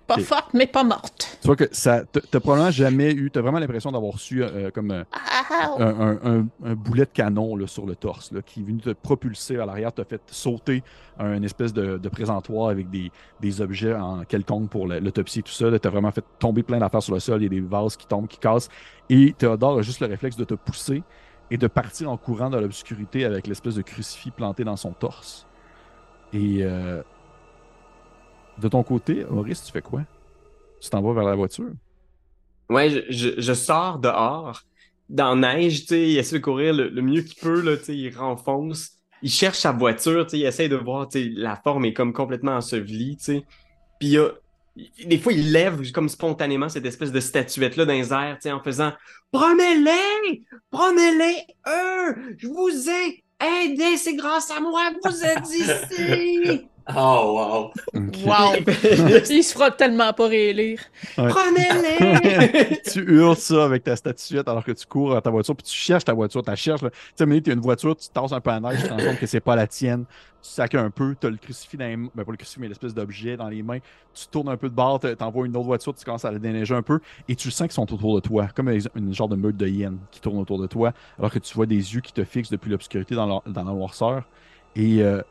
[0.07, 1.39] Pas forte, mais pas morte.
[1.41, 2.05] Tu vois que ça.
[2.05, 3.31] T'as probablement jamais eu.
[3.31, 7.11] T'as vraiment l'impression d'avoir reçu euh, comme euh, Ah, un, un- un- un boulet de
[7.11, 10.21] canon là, sur le torse là, qui est venu te propulser à l'arrière, t'a fait
[10.29, 10.85] sauter
[11.19, 15.43] un espèce de, de présentoir avec des, des objets en quelconque pour la- l'autopsie et
[15.43, 15.67] tout ça.
[15.79, 17.41] T'as vraiment fait tomber plein d'affaires sur le sol.
[17.41, 18.69] Il y a des vases qui tombent, qui cassent.
[19.11, 21.03] Et Théodore a juste le réflexe de te pousser
[21.51, 25.47] et de partir en courant dans l'obscurité avec l'espèce de crucifix planté dans son torse.
[26.33, 27.03] Et euh,
[28.59, 30.03] de ton côté, Maurice, tu fais quoi?
[30.81, 31.71] Tu t'en vas vers la voiture?
[32.69, 34.63] Ouais, je, je, je sors dehors,
[35.09, 37.77] dans la neige, tu sais, il essaie de courir le, le mieux qu'il peut, là,
[37.77, 38.91] tu sais, il renfonce.
[39.23, 41.93] Il cherche sa voiture, tu sais, il essaie de voir, tu sais, la forme est
[41.93, 43.45] comme complètement ensevelie, tu sais.
[44.01, 44.33] Puis il y a-
[45.07, 48.53] des fois, il lève comme spontanément cette espèce de statuette-là dans les airs, tu sais,
[48.53, 48.93] en faisant
[49.33, 50.43] «Prenez-les!
[50.71, 52.35] Prenez-les, eux!
[52.37, 53.25] Je vous ai
[53.65, 57.73] aidé, c'est grâce à moi que vous êtes ici!» Oh, wow.
[58.25, 58.53] Wow!
[59.31, 60.79] Il se fera tellement pas réélire.
[61.17, 62.81] Prenez-les!
[62.93, 65.75] tu hurles ça avec ta statuette alors que tu cours à ta voiture, puis tu
[65.75, 66.81] cherches ta voiture, tu la cherches.
[66.81, 69.03] Tu sais, tu as une voiture, tu tasses un peu à neige, tu te rends
[69.03, 70.05] compte que c'est pas la tienne.
[70.43, 72.61] Tu sacs un peu, tu as le crucifix dans les mains, ben pas le crucifix,
[72.61, 73.79] mais l'espèce d'objet dans les mains.
[74.15, 76.39] Tu tournes un peu de bord, tu envoies une autre voiture, tu commences à la
[76.39, 79.37] déneiger un peu, et tu sens qu'ils sont autour de toi, comme une, genre de
[79.37, 82.13] meute de hyènes qui tourne autour de toi, alors que tu vois des yeux qui
[82.13, 84.23] te fixent depuis l'obscurité dans, la- dans la noirceur.
[84.77, 85.23] Et euh,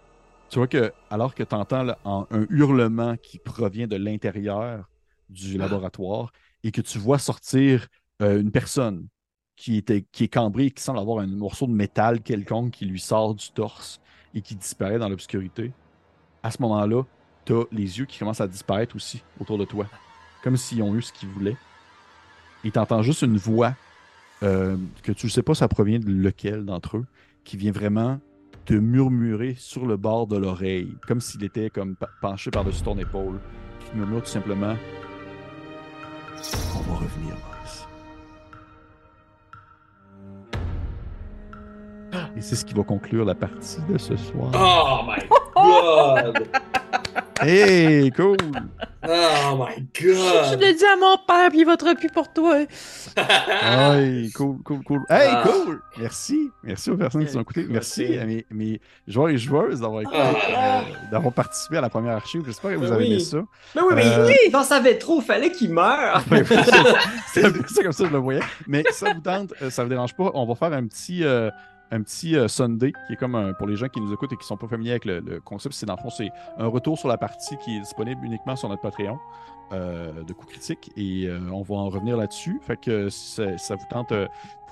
[0.50, 4.90] tu vois que, alors que tu entends un hurlement qui provient de l'intérieur
[5.30, 6.32] du laboratoire,
[6.64, 7.88] et que tu vois sortir
[8.22, 9.08] euh, une personne
[9.56, 12.86] qui, était, qui est cambrée et qui semble avoir un morceau de métal quelconque qui
[12.86, 14.02] lui sort du torse
[14.34, 15.72] et qui disparaît dans l'obscurité,
[16.44, 17.04] à ce moment-là,
[17.46, 19.86] tu as les yeux qui commencent à disparaître aussi autour de toi,
[20.44, 21.58] comme s'ils ont eu ce qu'ils voulaient.
[22.64, 23.76] Et tu entends juste une voix
[24.42, 27.06] euh, que tu ne sais pas ça provient de lequel d'entre eux,
[27.44, 28.20] qui vient vraiment
[28.66, 33.40] te murmurer sur le bord de l'oreille, comme s'il était comme penché par-dessus ton épaule,
[33.80, 34.76] qui te murmure tout simplement
[36.76, 37.88] On va revenir, Miles.
[42.38, 44.52] Et c'est ce qui va conclure la partie de ce soir.
[44.54, 46.48] Oh my god!
[47.42, 48.38] Hey, cool!
[49.08, 50.08] Oh my Je
[50.54, 50.60] god!
[50.62, 52.60] l'ai dit à mon père, puis il votera plus pour toi.
[53.62, 55.02] Hey, cool, cool, cool.
[55.10, 55.44] Hey, Ah.
[55.46, 55.82] cool!
[56.00, 56.50] Merci.
[56.64, 57.66] Merci aux personnes qui sont écoutées.
[57.70, 58.20] Merci Merci.
[58.20, 60.80] à mes, mes joueurs et joueuses d'avoir écouté, Ah.
[60.80, 60.82] euh,
[61.12, 62.42] d'avoir participé à la première archive.
[62.46, 63.22] J'espère que vous Ben avez aimé oui.
[63.22, 63.38] ça.
[63.76, 66.24] Mais oui, mais Euh, il en savait trop, fallait qu'il meure.
[67.34, 68.42] C'est ça comme ça, je le voyais.
[68.68, 71.50] Mais ça vous tente, euh, ça vous dérange pas, on va faire un petit, euh,
[71.92, 74.46] un petit euh, Sunday qui est comme pour les gens qui nous écoutent et qui
[74.46, 75.76] sont pas familiers avec le, concept.
[75.76, 78.70] C'est dans le fond, c'est un retour sur la partie qui est disponible uniquement sur
[78.70, 79.20] notre Patreon
[79.72, 82.60] euh, de coups critiques et euh, on va en revenir là-dessus.
[82.62, 84.14] Fait que ça, vous tente,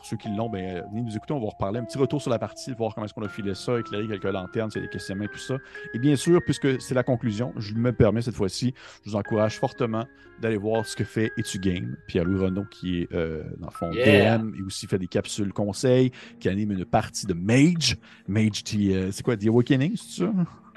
[0.04, 2.22] pour ceux qui l'ont, ben, euh, venez nous écouter, on va reparler un petit retour
[2.22, 4.84] sur la partie, voir comment est-ce qu'on a filé ça, éclairer quelques lanternes, s'il y
[4.84, 5.56] a des questionnements tout ça.
[5.93, 8.74] Et bien sûr, puisque c'est la conclusion, je me permets cette fois-ci,
[9.06, 10.04] je vous encourage fortement
[10.41, 13.91] d'aller voir ce que fait Etu Game, Pierre-Louis Renaud, qui est, euh, dans le fond,
[13.93, 14.39] Yeah.
[14.39, 17.95] DM, et aussi fait des capsules conseils, qui anime une partie de Mage.
[18.28, 20.34] Mage, euh, c'est quoi, The Awakening, c'est ça?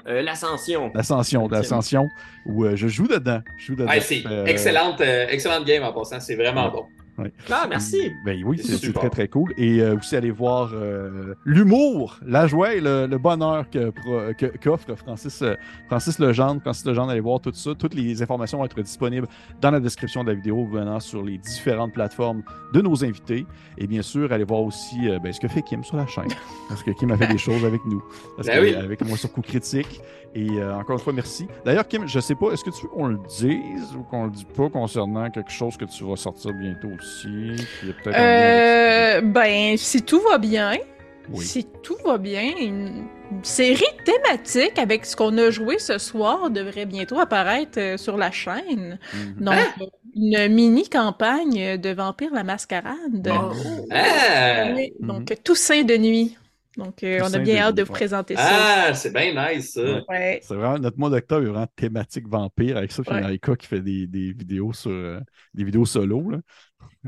[0.07, 0.89] Euh, L'ascension.
[0.95, 2.07] L'Ascension, l'Ascension,
[2.45, 3.41] où je joue dedans.
[3.57, 3.89] Je joue dedans.
[3.89, 6.85] Ouais, c'est excellente, excellente game en passant, c'est vraiment bon.
[7.49, 8.11] Ah, merci.
[8.25, 9.53] Ben oui, C'est très très cool.
[9.57, 14.33] Et euh, aussi aller voir euh, l'humour, la joie et le, le bonheur que pro-
[14.37, 15.55] que- qu'offre Francis, euh,
[15.87, 16.61] Francis Legendre.
[16.61, 17.71] Francis Legendre, allez voir tout ça.
[17.77, 19.27] Toutes les informations vont être disponibles
[19.61, 22.43] dans la description de la vidéo venant sur les différentes plateformes
[22.73, 23.45] de nos invités.
[23.77, 26.27] Et bien sûr, allez voir aussi euh, ben, ce que fait Kim sur la chaîne.
[26.69, 28.03] Parce que Kim a fait des choses avec nous.
[28.35, 28.75] Parce Ben que, oui.
[28.75, 30.01] Avec moi sur coup critique.
[30.35, 31.47] Et euh, encore une fois, merci.
[31.65, 34.31] D'ailleurs, Kim, je sais pas, est-ce que tu veux qu'on le dise ou qu'on le
[34.31, 37.55] dise pas concernant quelque chose que tu vas sortir bientôt aussi?
[37.81, 40.73] qui est avec- Euh, ben, si tout va bien,
[41.31, 41.43] Oui.
[41.43, 43.05] si tout va bien, une
[43.41, 48.29] série thématique avec ce qu'on a joué ce soir devrait bientôt apparaître euh, sur la
[48.31, 48.99] chaîne.
[49.13, 49.43] Mhm.
[49.43, 53.29] Donc, euh, une mini-campagne de Vampire la Mascarade.
[53.31, 53.51] Oh.
[53.91, 54.67] Ah!
[54.75, 55.07] Oui, Mhm.
[55.07, 56.37] Donc, Toussaint de nuit.
[56.77, 57.99] Donc, euh, on a bien hâte de vous ouais.
[57.99, 58.87] présenter ça.
[58.89, 60.01] Ah, c'est bien nice, ça.
[60.07, 60.39] Ouais.
[60.43, 63.01] C'est vraiment, notre mois d'octobre est vraiment thématique vampire avec ça.
[63.03, 63.21] Puis Ouais.
[63.21, 65.19] Naika qui fait des, des vidéos sur
[65.53, 66.29] des vidéos solo.
[66.29, 66.37] Là.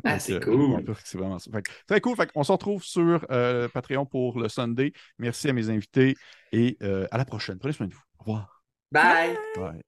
[0.03, 0.83] Ah, c'est euh, cool.
[1.03, 1.51] C'est vraiment ça.
[1.51, 2.15] Fait très cool.
[2.15, 4.93] Fait on se retrouve sur euh, Patreon pour le Sunday.
[5.17, 6.15] Merci à mes invités
[6.51, 7.59] et euh, à la prochaine.
[7.59, 8.03] Prenez soin de vous.
[8.19, 8.63] Au revoir.
[8.91, 9.37] Bye!
[9.55, 9.81] Bye.